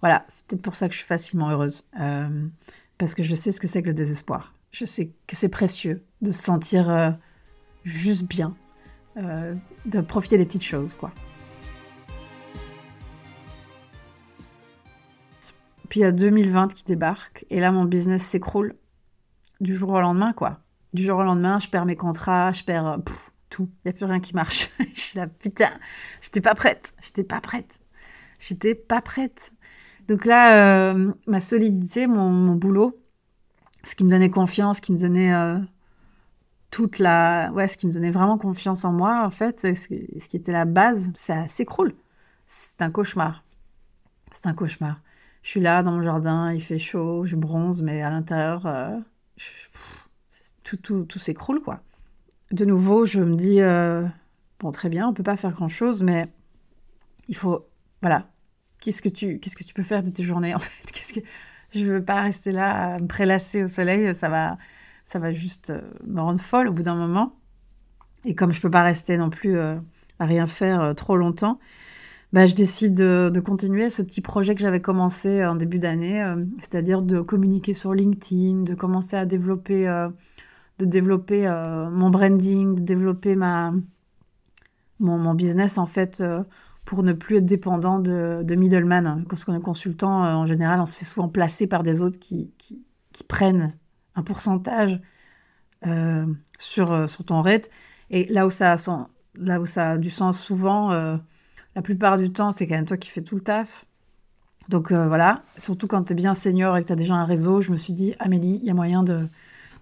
[0.00, 1.88] voilà, c'est peut-être pour ça que je suis facilement heureuse.
[2.00, 2.46] Euh,
[2.98, 4.54] parce que je sais ce que c'est que le désespoir.
[4.70, 7.10] Je sais que c'est précieux de se sentir euh,
[7.84, 8.56] juste bien,
[9.16, 9.54] euh,
[9.84, 11.12] de profiter des petites choses, quoi.
[15.88, 18.74] Puis il y a 2020 qui débarque, et là mon business s'écroule
[19.60, 20.60] du jour au lendemain, quoi.
[20.92, 22.98] Du jour au lendemain, je perds mes contrats, je perds
[23.50, 23.68] tout.
[23.84, 24.70] Il n'y a plus rien qui marche.
[24.94, 25.70] je suis là, putain,
[26.20, 26.94] j'étais pas prête.
[27.02, 27.80] J'étais pas prête.
[28.38, 29.52] J'étais pas prête.
[30.08, 32.98] Donc là, euh, ma solidité, mon, boulot,
[33.82, 35.58] ce qui me donnait confiance, ce qui me donnait euh,
[36.70, 37.50] toute la.
[37.54, 39.88] Ouais, ce qui me donnait vraiment confiance en moi, en fait, ce,
[40.28, 41.94] qui était la base, ça s'écroule.
[42.46, 43.44] C'est un cauchemar.
[44.32, 45.00] C'est un cauchemar.
[45.42, 48.98] Je suis là dans mon jardin, il fait chaud, je bronze, mais à l'intérieur, euh,
[50.66, 51.80] tout, tout, tout s'écroule, quoi.
[52.50, 54.04] De nouveau, je me dis, euh,
[54.60, 56.28] bon, très bien, on peut pas faire grand-chose, mais
[57.28, 57.66] il faut,
[58.00, 58.28] voilà,
[58.80, 60.90] qu'est-ce que tu, qu'est-ce que tu peux faire de tes journées, en fait?
[60.92, 61.26] Qu'est-ce que
[61.72, 64.58] je veux pas rester là à me prélasser au soleil, ça va,
[65.04, 67.34] ça va juste euh, me rendre folle au bout d'un moment.
[68.24, 69.76] Et comme je peux pas rester non plus euh,
[70.18, 71.58] à rien faire trop longtemps,
[72.32, 76.24] bah, je décide de, continuer ce petit projet que j'avais commencé en début d'année,
[76.60, 79.86] c'est-à-dire de communiquer sur LinkedIn, de commencer à développer
[80.78, 83.72] de développer euh, mon branding, de développer ma,
[85.00, 86.42] mon, business en fait euh,
[86.84, 89.24] pour ne plus être dépendant de, de middleman.
[89.28, 92.18] Quand on est consultant, euh, en général, on se fait souvent placer par des autres
[92.18, 92.82] qui, qui,
[93.28, 93.72] prennent
[94.14, 95.00] un pourcentage
[96.58, 97.70] sur, sur ton rate.
[98.10, 101.18] Et là où ça a du sens souvent,
[101.76, 103.84] la plupart du temps, c'est quand même toi qui fais tout le taf.
[104.68, 107.60] Donc voilà, surtout quand tu es bien senior et que tu as déjà un réseau,
[107.60, 109.28] je me suis dit, Amélie, il y a moyen de,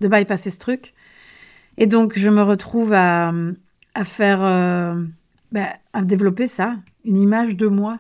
[0.03, 0.93] de bypasser ce truc.
[1.77, 3.33] Et donc, je me retrouve à,
[3.95, 5.03] à faire, euh,
[5.53, 7.99] bah, à développer ça, une image de moi.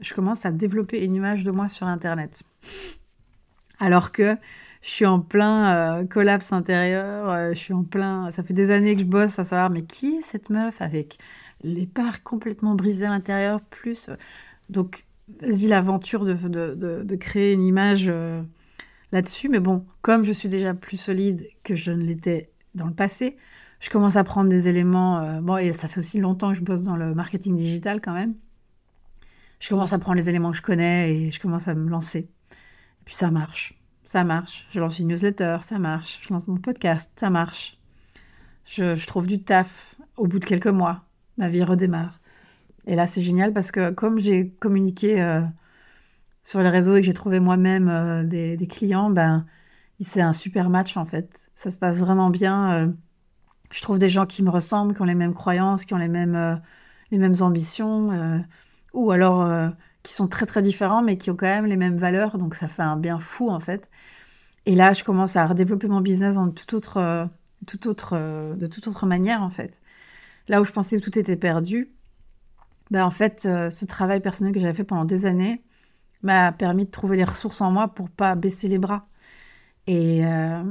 [0.00, 2.42] Je commence à développer une image de moi sur Internet.
[3.78, 4.36] Alors que
[4.82, 8.30] je suis en plein euh, collapse intérieur, euh, je suis en plein...
[8.32, 11.18] Ça fait des années que je bosse à savoir, mais qui est cette meuf avec
[11.62, 14.10] les parts complètement brisées à l'intérieur, plus...
[14.70, 15.04] Donc,
[15.40, 18.10] vas-y, l'aventure de, de, de, créer une image
[19.12, 19.48] là-dessus.
[19.48, 23.36] Mais bon, comme je suis déjà plus solide que je ne l'étais dans le passé,
[23.82, 25.18] je commence à prendre des éléments.
[25.18, 28.14] Euh, bon, et ça fait aussi longtemps que je bosse dans le marketing digital quand
[28.14, 28.34] même.
[29.58, 32.20] Je commence à prendre les éléments que je connais et je commence à me lancer.
[32.20, 33.74] Et puis ça marche.
[34.04, 34.68] Ça marche.
[34.72, 36.20] Je lance une newsletter, ça marche.
[36.22, 37.76] Je lance mon podcast, ça marche.
[38.64, 41.04] Je, trouve du taf au bout de quelques mois.
[41.38, 42.20] Ma vie redémarre.
[42.86, 45.42] Et là, c'est génial parce que comme j'ai communiqué euh,
[46.42, 49.46] sur les réseaux et que j'ai trouvé moi-même euh, des, clients, ben,
[50.04, 51.48] c'est un super match en fait.
[51.54, 52.72] Ça se passe vraiment bien.
[52.72, 52.88] Euh,
[53.70, 56.08] je trouve des gens qui me ressemblent, qui ont les mêmes croyances, qui ont les
[56.08, 56.60] mêmes,
[57.10, 58.44] les mêmes ambitions,
[58.92, 59.72] ou alors
[60.02, 62.36] qui sont très très différents mais qui ont quand même les mêmes valeurs.
[62.36, 63.88] Donc ça fait un bien fou en fait.
[64.66, 67.24] Et là, je commence à redévelopper mon business autre,
[67.62, 69.80] de toute autre manière en fait.
[70.48, 71.92] Là où je pensais que tout était perdu,
[72.90, 75.62] ben, en fait, ce travail personnel que j'avais fait pendant des années,
[76.22, 79.06] m'a permis de trouver les ressources en moi pour pas baisser les bras.
[79.86, 80.62] Et, euh,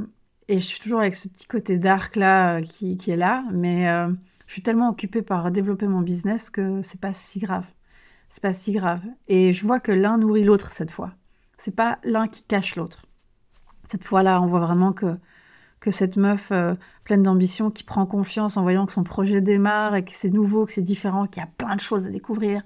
[0.48, 3.44] et je suis toujours avec ce petit côté dark là euh, qui, qui, est là,
[3.52, 4.10] mais euh,
[4.48, 7.68] je suis tellement occupée par développer mon business que c'est pas si grave.
[8.30, 9.02] C'est pas si grave.
[9.28, 11.12] Et je vois que l'un nourrit l'autre cette fois.
[11.58, 13.06] C'est pas l'un qui cache l'autre.
[13.84, 15.18] Cette fois-là, on voit vraiment que
[15.82, 16.54] que cette meuf
[17.04, 20.66] pleine d'ambition qui prend confiance en voyant que son projet démarre et que c'est nouveau,
[20.66, 22.62] que c'est différent, qu'il y a plein de choses à découvrir.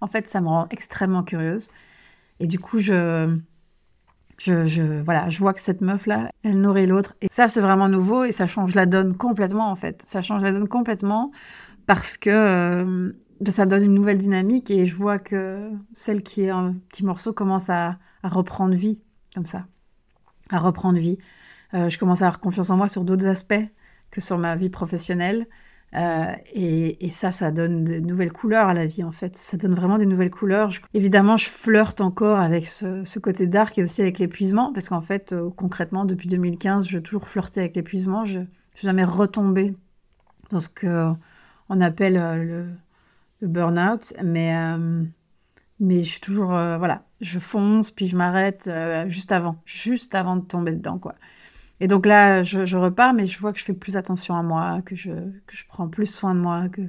[0.00, 1.68] En fait, ça me rend extrêmement curieuse.
[2.38, 3.38] Et du coup, je,
[4.38, 7.14] je, voilà, je vois que cette meuf-là, elle nourrit l'autre.
[7.20, 10.02] Et ça, c'est vraiment nouveau et ça change la donne complètement, en fait.
[10.06, 11.30] Ça change la donne complètement
[11.86, 13.12] parce que, euh,
[13.50, 17.32] ça donne une nouvelle dynamique et je vois que celle qui est un petit morceau
[17.32, 19.02] commence à, reprendre vie,
[19.34, 19.66] comme ça,
[20.50, 21.18] à reprendre vie.
[21.74, 23.64] Euh, je commence à avoir confiance en moi sur d'autres aspects
[24.10, 25.46] que sur ma vie professionnelle.
[25.96, 29.36] Euh, et, ça, ça donne de nouvelles couleurs à la vie, en fait.
[29.36, 30.70] Ça donne vraiment des nouvelles couleurs.
[30.94, 35.32] évidemment, je flirte encore avec ce, côté dark et aussi avec l'épuisement, parce qu'en fait,
[35.32, 38.24] euh, concrètement, depuis 2015, je toujours flirté avec l'épuisement.
[38.24, 38.46] Je n'ai
[38.76, 39.74] jamais retombé
[40.50, 42.66] dans ce qu'on appelle le,
[43.40, 45.04] le burn-out, mais, euh,
[45.80, 50.14] mais je suis toujours, euh, voilà, je fonce, puis je m'arrête euh, juste avant, juste
[50.14, 51.14] avant de tomber dedans, quoi.
[51.80, 54.82] Et donc là, je, repars, mais je vois que je fais plus attention à moi,
[54.84, 56.82] que je, que je prends plus soin de moi, que,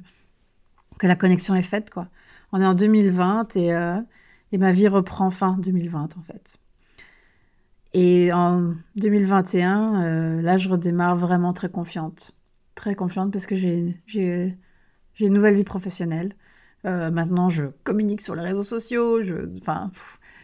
[1.00, 2.08] que la connexion est faite, quoi.
[2.52, 3.70] On est en 2020 et,
[4.52, 6.58] et ma vie reprend fin 2020, en fait.
[7.94, 12.34] Et en 2021, là, je redémarre vraiment très confiante.
[12.76, 14.58] Très confiante parce que j'ai
[15.20, 16.34] une nouvelle vie professionnelle.
[16.86, 19.22] Euh, maintenant, je communique sur les réseaux sociaux.
[19.60, 19.92] Enfin,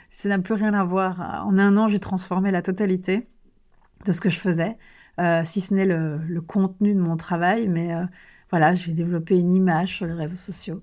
[0.09, 1.45] ça n'a plus rien à voir.
[1.45, 3.27] En un an, j'ai transformé la totalité
[4.05, 4.77] de ce que je faisais,
[5.19, 7.67] euh, si ce n'est le, contenu de mon travail.
[7.67, 8.05] Mais euh,
[8.51, 10.81] voilà, j'ai développé une image sur les réseaux sociaux.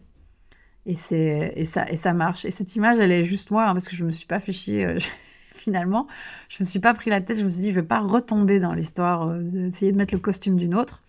[0.86, 2.44] Et, et, ça, et ça marche.
[2.44, 4.40] Et cette image, elle est juste moi, hein, parce que je ne me suis pas
[4.40, 4.96] fait chier.
[5.50, 6.06] finalement,
[6.50, 7.38] je ne me suis pas pris la tête.
[7.38, 10.20] Je me suis dit, je ne vais pas retomber dans l'histoire d'essayer de mettre le
[10.20, 11.02] costume d'une autre.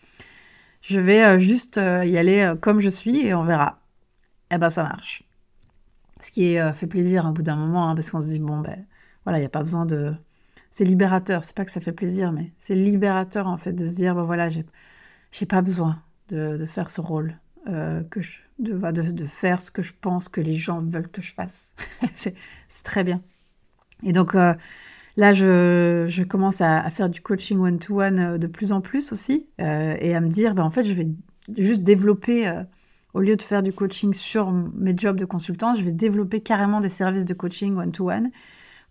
[0.86, 3.80] Je vais euh, juste euh, y aller euh, comme je suis et on verra.
[4.52, 5.24] Eh ben, ça marche.
[6.22, 8.86] Ce qui fait plaisir au bout d'un moment, hein, parce qu'on se dit, bon, ben,
[9.26, 10.14] voilà, il n'y a pas besoin de.
[10.76, 11.46] C'est libérateur.
[11.46, 14.24] C'est pas que ça fait plaisir, mais c'est libérateur, en fait, de se dire, ben
[14.24, 18.74] voilà, j'ai pas besoin de, faire ce rôle, que je, de,
[19.12, 21.74] de, faire ce que je pense que les gens veulent que je fasse.
[22.18, 22.36] c'est
[22.84, 23.22] très bien.
[24.04, 24.36] Et donc,
[25.18, 29.96] Là, je, commence à, faire du coaching one-to-one euh, de plus en plus aussi euh,
[30.00, 31.08] et à me dire, ben, en fait, je vais
[31.58, 32.64] juste développer, euh,
[33.14, 36.82] au lieu de faire du coaching sur mes jobs de consultant, je vais développer carrément
[36.82, 38.30] des services de coaching one-to-one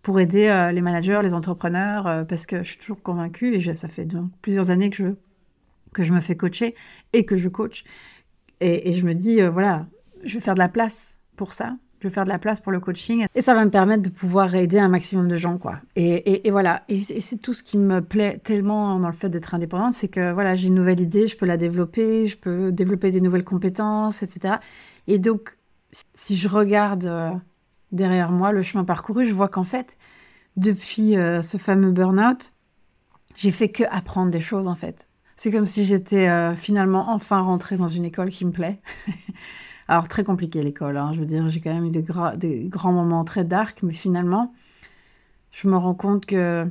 [0.05, 4.07] pour aider les managers, les entrepreneurs, parce que je suis toujours convaincue, et ça fait
[4.43, 5.05] plusieurs années que je,
[5.93, 6.75] que je me fais coacher
[7.11, 7.83] et que je coach.
[8.61, 9.87] Et, et je me dis, voilà,
[10.23, 11.75] je vais faire de la place pour ça
[12.05, 14.09] je vais faire de la place pour le coaching et ça va me permettre de
[14.09, 15.81] pouvoir aider un maximum de gens quoi.
[15.95, 19.93] Et, voilà, et, c'est tout ce qui me plaît tellement dans le fait d'être indépendante,
[19.93, 23.21] c'est que voilà, j'ai une nouvelle idée, je peux la développer, je peux développer des
[23.21, 24.55] nouvelles compétences, etc.
[25.07, 25.57] Et donc,
[26.13, 27.31] si je regarde euh,
[27.91, 29.97] derrière moi le chemin parcouru, je vois qu'en fait,
[30.57, 32.51] depuis euh, ce fameux burn-out,
[33.35, 35.07] j'ai fait que apprendre des choses en fait.
[35.35, 38.79] C'est comme si j'étais euh, finalement enfin rentrée dans une école qui me plaît.
[39.87, 40.97] Alors, très compliqué l'école.
[40.97, 41.11] Hein.
[41.13, 44.53] Je veux dire, j'ai quand même eu des, grands moments très dark, mais finalement,
[45.51, 46.65] je me rends compte que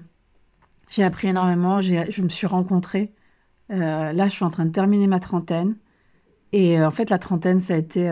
[0.88, 1.80] j'ai appris énormément.
[1.80, 3.12] Je me suis rencontrée.
[3.70, 5.76] Euh, là, je suis en train de terminer ma trentaine.
[6.52, 8.10] Et en fait, la trentaine, ça a été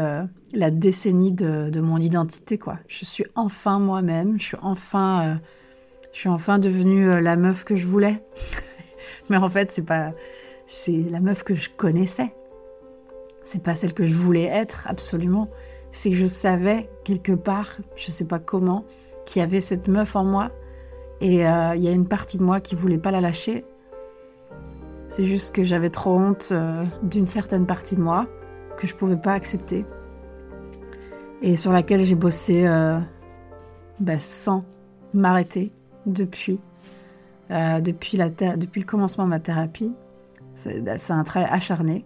[0.53, 2.79] la décennie de, mon identité, quoi.
[2.89, 4.39] Je suis enfin moi-même.
[4.39, 5.41] Je suis enfin,
[6.13, 8.23] je suis enfin devenue la meuf que je voulais.
[9.31, 10.13] mais en fait, c'est pas,
[10.67, 12.35] c'est la meuf que je connaissais.
[13.45, 15.49] C'est pas celle que je voulais être, absolument.
[15.91, 18.85] C'est que je savais quelque part, je sais pas comment,
[19.27, 20.51] qu'il y avait cette meuf en moi.
[21.21, 23.65] Et euh, il y a une partie de moi qui voulait pas la lâcher.
[25.09, 28.27] C'est juste que j'avais trop honte euh, d'une certaine partie de moi
[28.79, 29.85] que je pouvais pas accepter.
[31.43, 32.99] Et sur laquelle j'ai bossé euh,
[34.01, 34.65] bah, sans
[35.13, 35.73] m'arrêter
[36.07, 36.59] depuis.
[37.51, 39.93] depuis, la depuis le commencement de ma thérapie.
[40.55, 42.05] C'est un travail acharné.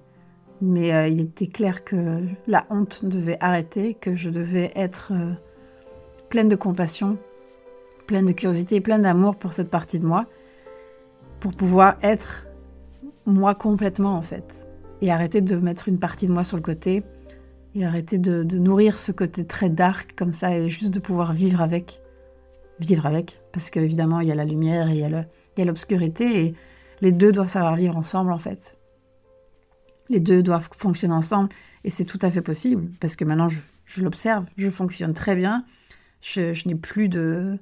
[0.62, 5.32] Mais euh, il était clair que la honte devait arrêter, que je devais être euh,
[6.30, 7.18] pleine de compassion,
[8.06, 10.24] pleine de curiosité pleine d'amour pour cette partie de moi,
[11.40, 12.46] pour pouvoir être
[13.26, 14.66] moi complètement en fait.
[15.02, 17.02] Et arrêter de mettre une partie de moi sur le côté,
[17.76, 21.60] et arrêter de, nourrir ce côté très dark comme ça, et juste de pouvoir vivre
[21.60, 22.00] avec.
[22.80, 24.98] Vivre avec, parce qu'évidemment il y a la lumière et il
[25.58, 26.54] y a l'obscurité, et
[27.00, 28.76] les deux doivent savoir vivre ensemble en fait.
[30.08, 31.50] Les deux doivent fonctionner ensemble
[31.84, 35.64] et c'est tout à fait possible parce que maintenant je, l'observe, je fonctionne très bien,
[36.20, 37.58] je, n'ai plus de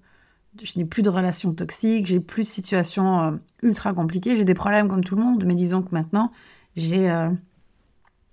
[0.63, 3.31] je n'ai plus de relations toxiques, j'ai plus de situations euh,
[3.63, 6.31] ultra compliquées, j'ai des problèmes comme tout le monde, mais disons que maintenant
[6.77, 7.31] j'ai euh,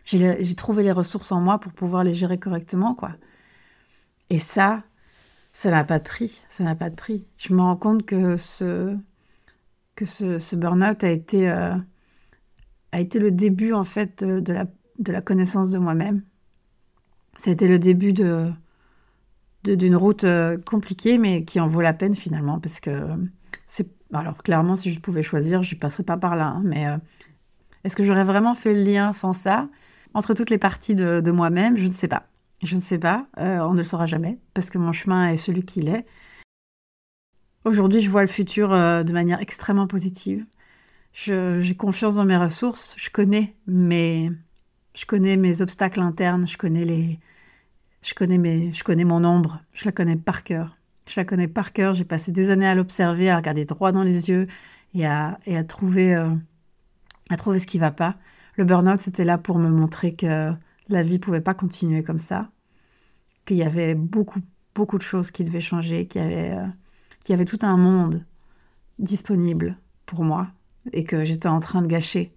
[0.05, 3.11] j'ai trouvé les ressources en moi pour pouvoir les gérer correctement quoi.
[4.29, 4.83] Et ça,
[5.53, 7.27] ça n'a pas de prix, ça n'a pas de prix.
[7.37, 8.95] Je me rends compte que ce
[9.95, 11.75] que ce, ce burn-out a été euh,
[12.91, 14.65] a été le début en fait de, la,
[14.99, 16.23] de la connaissance de moi-même.
[17.37, 18.51] Ça a été le début de
[19.63, 23.07] d'une route euh, compliquée mais qui en vaut la peine finalement parce que
[23.67, 26.87] c'est alors clairement si je pouvais choisir je ne passerais pas par là hein, mais
[26.87, 26.97] euh,
[27.83, 29.69] est-ce que j'aurais vraiment fait le lien sans ça?
[30.13, 32.27] Entre toutes les parties de, moi-même je ne sais pas
[32.63, 35.37] Je ne sais pas, euh, on ne le saura jamais, parce que mon chemin est
[35.37, 36.05] celui qu'il est.
[37.63, 40.45] Aujourd'hui, je vois le futur euh, de manière extrêmement positive.
[41.13, 44.31] J'ai confiance dans mes ressources, je connais mes,
[45.61, 47.19] obstacles internes, je connais, mes,
[48.01, 50.77] je connais mon ombre, je la connais par cœur.
[51.07, 54.03] Je la connais par cœur, j'ai passé des années à l'observer, à regarder droit dans
[54.03, 54.47] les yeux
[54.93, 55.57] et à, euh,
[57.29, 58.15] à trouver ce qui ne va pas.
[58.57, 60.51] Le burn-out, c'était là pour me montrer que
[60.89, 62.49] la vie pouvait pas continuer comme ça,
[63.45, 64.41] qu'il y avait beaucoup,
[64.75, 66.57] beaucoup de choses qui devaient changer, qu'il y avait,
[67.37, 68.25] euh, tout un monde
[68.99, 70.47] disponible pour moi
[70.91, 72.33] et que j'étais en train de gâcher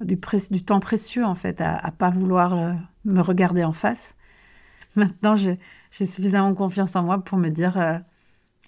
[0.00, 0.18] du,
[0.50, 2.72] du temps précieux en fait à, à pas vouloir euh,
[3.04, 4.14] me regarder en face.
[4.96, 5.58] Maintenant, j'ai
[5.90, 7.98] suffisamment confiance en moi pour me dire euh,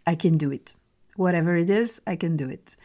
[0.07, 0.74] I can do it.
[1.16, 2.76] Whatever it is, I can do it.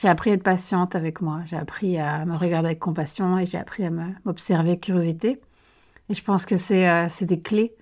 [0.00, 3.46] J'ai appris à être patiente avec moi, j'ai appris à me regarder avec compassion et
[3.46, 3.90] j'ai appris à
[4.24, 5.40] m'observer avec curiosité.
[6.08, 7.74] Et je pense que c'est euh, des clés.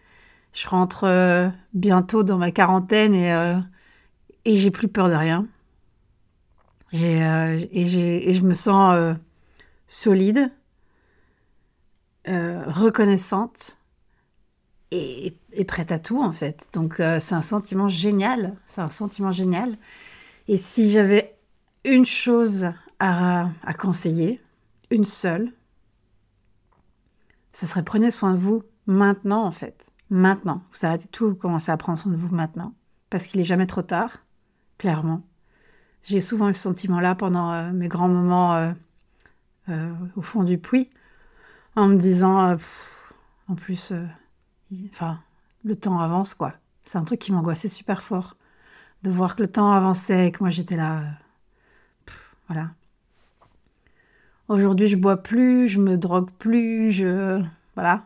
[0.55, 3.59] Je rentre euh, bientôt dans ma quarantaine et, euh,
[4.47, 5.47] et j'ai plus peur de rien.
[6.95, 7.87] Et, et,
[8.35, 9.15] je me sens
[9.87, 10.51] solide,
[12.27, 13.77] reconnaissante
[14.91, 16.69] et, et, prête à tout en fait.
[16.73, 19.77] Donc c'est un sentiment génial, c'est un sentiment génial.
[20.49, 21.36] Et si j'avais
[21.87, 22.67] une chose
[22.99, 24.41] à, conseiller,
[24.91, 25.53] une seule,
[27.53, 29.91] ce serait prenez soin de vous maintenant en fait.
[30.11, 30.63] Maintenant.
[30.73, 32.75] Vous arrêtez tout, commencez à prendre soin de vous maintenant.
[33.11, 34.19] Parce qu'il n'est jamais trop tard,
[34.79, 35.23] clairement.
[36.03, 38.73] J'ai souvent eu ce sentiment-là pendant euh, mes grands moments euh,
[39.69, 40.91] euh, au fond du puits,
[41.75, 42.57] en me disant,
[43.49, 43.93] en plus,
[44.91, 45.19] enfin,
[45.65, 46.53] le temps avance quoi.
[46.85, 48.37] C'est un truc qui m'angoissait super fort.
[49.03, 51.03] De voir que le temps avançait et que moi j'étais là
[52.49, 52.71] voilà.
[54.49, 57.43] Aujourd'hui, je bois plus, je me drogue plus, je.
[57.75, 58.05] Voilà.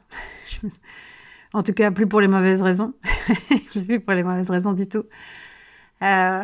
[1.53, 2.95] en tout cas, plus pour les mauvaises raisons.
[3.71, 5.05] plus pour les mauvaises raisons du tout.
[6.03, 6.43] Euh,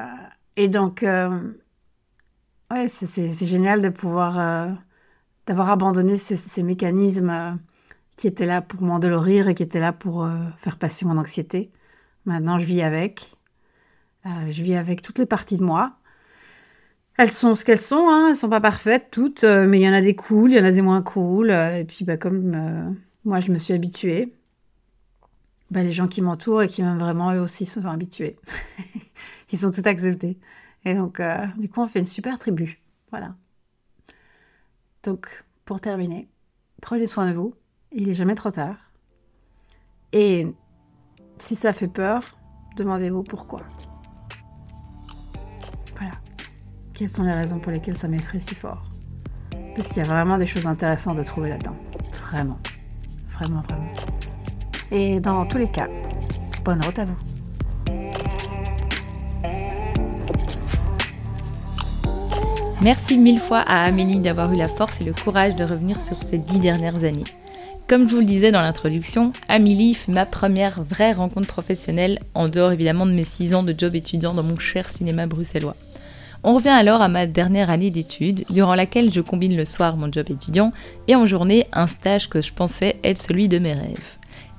[0.56, 1.40] et donc, euh,
[2.70, 4.38] ouais, c'est génial de pouvoir.
[4.38, 4.72] Euh,
[5.46, 7.60] d'avoir abandonné ces, mécanismes
[8.16, 10.28] qui étaient là pour m'endolorir et qui étaient là pour
[10.58, 11.70] faire passer mon anxiété.
[12.24, 13.36] Maintenant, je vis avec.
[14.24, 15.98] je vis avec toutes les parties de moi.
[17.18, 18.28] Elles sont ce qu'elles sont, hein.
[18.30, 20.60] elles sont pas parfaites toutes, euh, mais il y en a des cool, il y
[20.60, 21.50] en a des moins cool.
[21.50, 22.90] Euh, et puis bah, comme euh,
[23.24, 24.34] moi je me suis habituée,
[25.70, 28.36] bah, les gens qui m'entourent et qui m'aiment vraiment eux aussi sont habitués.
[29.52, 30.38] Ils sont tout acceptés.
[30.84, 31.20] Et donc
[31.56, 32.80] du coup on fait une super tribu.
[33.10, 33.34] Voilà.
[35.02, 36.28] Donc pour terminer,
[36.82, 37.54] prenez soin de vous,
[37.92, 38.76] il est jamais trop tard.
[40.12, 40.46] Et
[41.38, 42.22] si ça fait peur,
[42.76, 43.62] demandez-vous pourquoi.
[46.98, 48.82] Quelles sont les raisons pour lesquelles ça m'effraie si fort?
[49.74, 51.76] Parce qu'il y a vraiment des choses intéressantes à trouver là-dedans.
[52.30, 52.58] Vraiment.
[53.28, 53.90] Vraiment, vraiment.
[54.90, 55.88] Et dans tous les cas,
[56.64, 57.16] bonne route à vous.
[62.80, 66.16] Merci mille fois à Amélie d'avoir eu la force et le courage de revenir sur
[66.16, 67.24] ces dix dernières années.
[67.88, 72.48] Comme je vous le disais dans l'introduction, Amélie fut ma première vraie rencontre professionnelle, en
[72.48, 75.76] dehors évidemment de mes six ans de job étudiant dans mon cher cinéma bruxellois.
[76.48, 80.12] On revient alors à ma dernière année d'études, durant laquelle je combine le soir mon
[80.12, 80.72] job étudiant
[81.08, 84.14] et en journée un stage que je pensais être celui de mes rêves.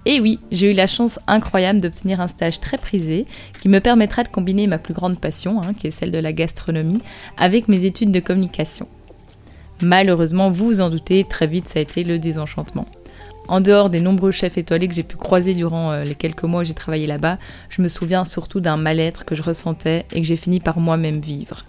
[0.06, 3.26] Et oui, j'ai eu la chance incroyable d'obtenir un stage très prisé
[3.62, 6.34] qui me permettra de combiner ma plus grande passion, hein, qui est celle de la
[6.34, 7.00] gastronomie,
[7.38, 8.90] avec mes études de communication.
[9.82, 12.86] Malheureusement, vous vous en doutez, très vite ça a été le désenchantement.
[13.48, 16.64] En dehors des nombreux chefs étoilés que j'ai pu croiser durant euh, les quelques mois
[16.64, 17.38] où j'ai travaillé là-bas,
[17.70, 21.22] je me souviens surtout d'un mal-être que je ressentais et que j'ai fini par moi-même
[21.22, 21.64] vivre.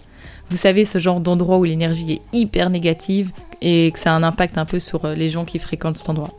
[0.49, 3.31] Vous savez, ce genre d'endroit où l'énergie est hyper négative
[3.61, 6.09] et que ça a un impact un peu sur euh, les gens qui fréquentent cet
[6.09, 6.31] endroit.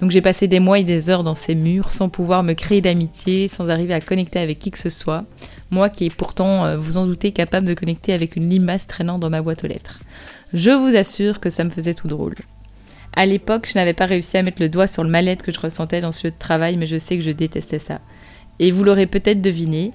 [0.00, 2.82] Donc j'ai passé des mois et des heures dans ces murs sans pouvoir me créer
[2.82, 5.24] d'amitié, sans arriver à connecter avec qui que ce soit.
[5.70, 9.18] Moi qui est pourtant, euh, vous en doutez, capable de connecter avec une limace traînant
[9.18, 10.00] dans ma boîte aux lettres.
[10.52, 12.34] Je vous assure que ça me faisait tout drôle.
[13.14, 15.60] À l'époque, je n'avais pas réussi à mettre le doigt sur le mal-être que je
[15.60, 18.00] ressentais dans ce lieu de travail, mais je sais que je détestais ça.
[18.58, 19.92] Et vous l'aurez peut-être deviné,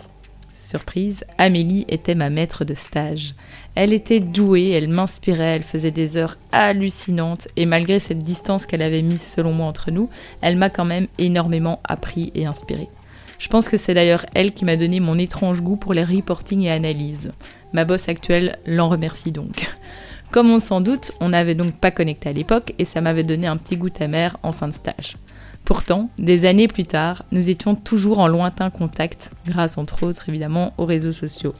[0.61, 3.33] Surprise, Amélie était ma maître de stage.
[3.73, 8.83] Elle était douée, elle m'inspirait, elle faisait des heures hallucinantes et malgré cette distance qu'elle
[8.83, 10.09] avait mise selon moi entre nous,
[10.41, 12.87] elle m'a quand même énormément appris et inspiré.
[13.39, 16.61] Je pense que c'est d'ailleurs elle qui m'a donné mon étrange goût pour les reporting
[16.61, 17.31] et analyses.
[17.73, 19.67] Ma boss actuelle l'en remercie donc.
[20.29, 23.47] Comme on s'en doute, on n'avait donc pas connecté à l'époque et ça m'avait donné
[23.47, 25.17] un petit goût amer en fin de stage.
[25.65, 30.73] Pourtant, des années plus tard, nous étions toujours en lointain contact, grâce entre autres évidemment
[30.77, 31.53] aux réseaux sociaux.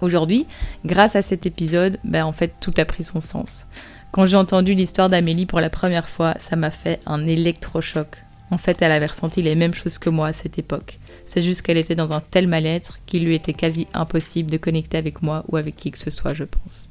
[0.00, 0.46] Aujourd'hui,
[0.84, 3.66] grâce à cet épisode, ben, en fait tout a pris son sens.
[4.12, 8.18] Quand j'ai entendu l'histoire d'Amélie pour la première fois, ça m'a fait un électrochoc.
[8.50, 10.98] En fait, elle avait ressenti les mêmes choses que moi à cette époque.
[11.26, 14.98] C'est juste qu'elle était dans un tel mal-être qu'il lui était quasi impossible de connecter
[14.98, 16.90] avec moi ou avec qui que ce soit, je pense.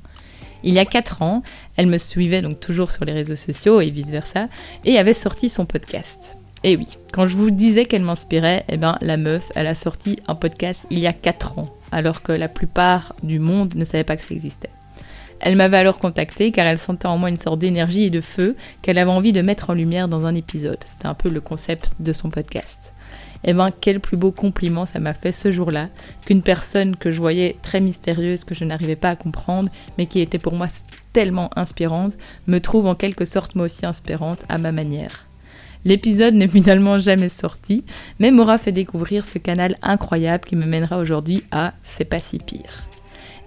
[0.64, 1.44] Il y a 4 ans,
[1.76, 4.48] elle me suivait donc toujours sur les réseaux sociaux et vice-versa,
[4.86, 6.38] et avait sorti son podcast.
[6.64, 10.18] Et oui, quand je vous disais qu'elle m'inspirait, eh ben la meuf, elle a sorti
[10.28, 14.06] un podcast il y a 4 ans, alors que la plupart du monde ne savait
[14.06, 14.70] pas que ça existait.
[15.42, 18.56] Elle m'avait alors contacté car elle sentait en moi une sorte d'énergie et de feu
[18.82, 20.80] qu'elle avait envie de mettre en lumière dans un épisode.
[20.86, 22.93] C'était un peu le concept de son podcast.
[23.44, 25.90] Eh ben quel plus beau compliment ça m'a fait ce jour-là
[26.26, 30.20] qu'une personne que je voyais très mystérieuse, que je n'arrivais pas à comprendre, mais qui
[30.20, 30.68] était pour moi
[31.12, 32.16] tellement inspirante,
[32.48, 35.26] me trouve en quelque sorte moi aussi inspirante à ma manière.
[35.86, 37.84] L'épisode n'est finalement jamais sorti,
[38.20, 42.40] mais m'aura fait découvrir ce canal incroyable qui me mènera aujourd'hui à C'est pas si
[42.40, 42.84] pire.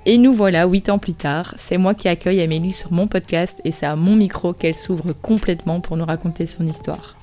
[0.04, 3.60] Et nous voilà, huit ans plus tard, c'est moi qui accueille Amélie sur mon podcast
[3.64, 7.15] et c'est à mon micro qu'elle s'ouvre complètement pour nous raconter son histoire.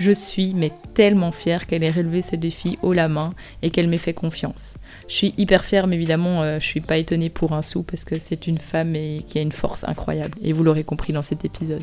[0.00, 3.86] Je suis mais tellement fière qu'elle ait relevé ce défi haut la main et qu'elle
[3.86, 4.78] m'ait fait confiance.
[5.08, 8.06] Je suis hyper fière, mais évidemment, euh, je suis pas étonnée pour un sou parce
[8.06, 8.94] que c'est une femme
[9.26, 10.38] qui a une force incroyable.
[10.40, 11.82] Et vous l'aurez compris dans cet épisode.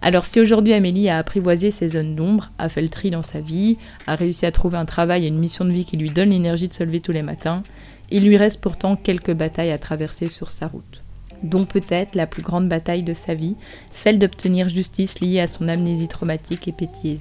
[0.00, 3.40] Alors si aujourd'hui Amélie a apprivoisé ses zones d'ombre, a fait le tri dans sa
[3.40, 6.30] vie, a réussi à trouver un travail et une mission de vie qui lui donne
[6.30, 7.64] l'énergie de se lever tous les matins,
[8.12, 11.02] il lui reste pourtant quelques batailles à traverser sur sa route
[11.42, 13.56] dont peut-être la plus grande bataille de sa vie,
[13.90, 17.20] celle d'obtenir justice liée à son amnésie traumatique et PTSD.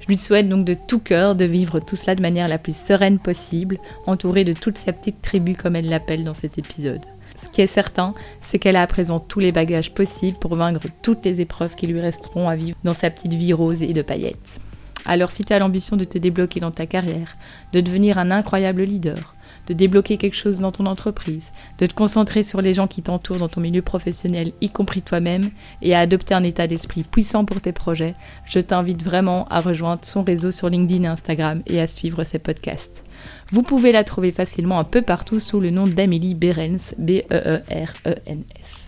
[0.00, 2.76] Je lui souhaite donc de tout cœur de vivre tout cela de manière la plus
[2.76, 7.04] sereine possible, entourée de toute sa petite tribu comme elle l'appelle dans cet épisode.
[7.42, 8.14] Ce qui est certain,
[8.46, 11.86] c'est qu'elle a à présent tous les bagages possibles pour vaincre toutes les épreuves qui
[11.86, 14.60] lui resteront à vivre dans sa petite vie rose et de paillettes.
[15.04, 17.36] Alors si tu as l'ambition de te débloquer dans ta carrière,
[17.72, 19.34] de devenir un incroyable leader,
[19.68, 23.38] de débloquer quelque chose dans ton entreprise, de te concentrer sur les gens qui t'entourent
[23.38, 25.50] dans ton milieu professionnel, y compris toi-même,
[25.82, 28.14] et à adopter un état d'esprit puissant pour tes projets,
[28.46, 32.38] je t'invite vraiment à rejoindre son réseau sur LinkedIn et Instagram et à suivre ses
[32.38, 33.04] podcasts.
[33.52, 38.87] Vous pouvez la trouver facilement un peu partout sous le nom d'Amélie Berens, B-E-E-R-E-N-S.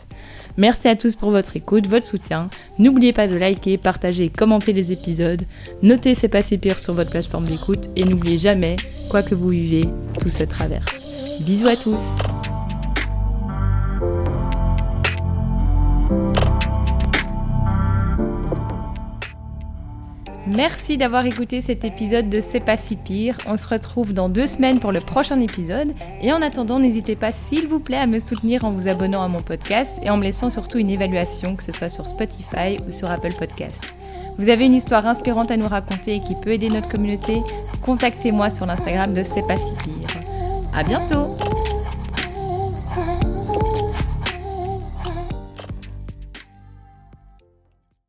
[0.56, 2.48] Merci à tous pour votre écoute, votre soutien.
[2.78, 5.42] N'oubliez pas de liker, partager et commenter les épisodes.
[5.82, 8.76] Notez C'est pas si pire sur votre plateforme d'écoute et n'oubliez jamais,
[9.10, 9.84] quoi que vous vivez,
[10.20, 10.92] tout se traverse.
[11.40, 12.18] Bisous à tous
[20.50, 23.38] Merci d'avoir écouté cet épisode de C'est pas si pire.
[23.46, 25.92] On se retrouve dans deux semaines pour le prochain épisode.
[26.22, 29.28] Et en attendant, n'hésitez pas, s'il vous plaît, à me soutenir en vous abonnant à
[29.28, 32.90] mon podcast et en me laissant surtout une évaluation, que ce soit sur Spotify ou
[32.90, 33.94] sur Apple Podcast.
[34.38, 37.40] Vous avez une histoire inspirante à nous raconter et qui peut aider notre communauté
[37.82, 40.08] Contactez-moi sur l'Instagram de C'est pas si pire.
[40.74, 41.79] À bientôt!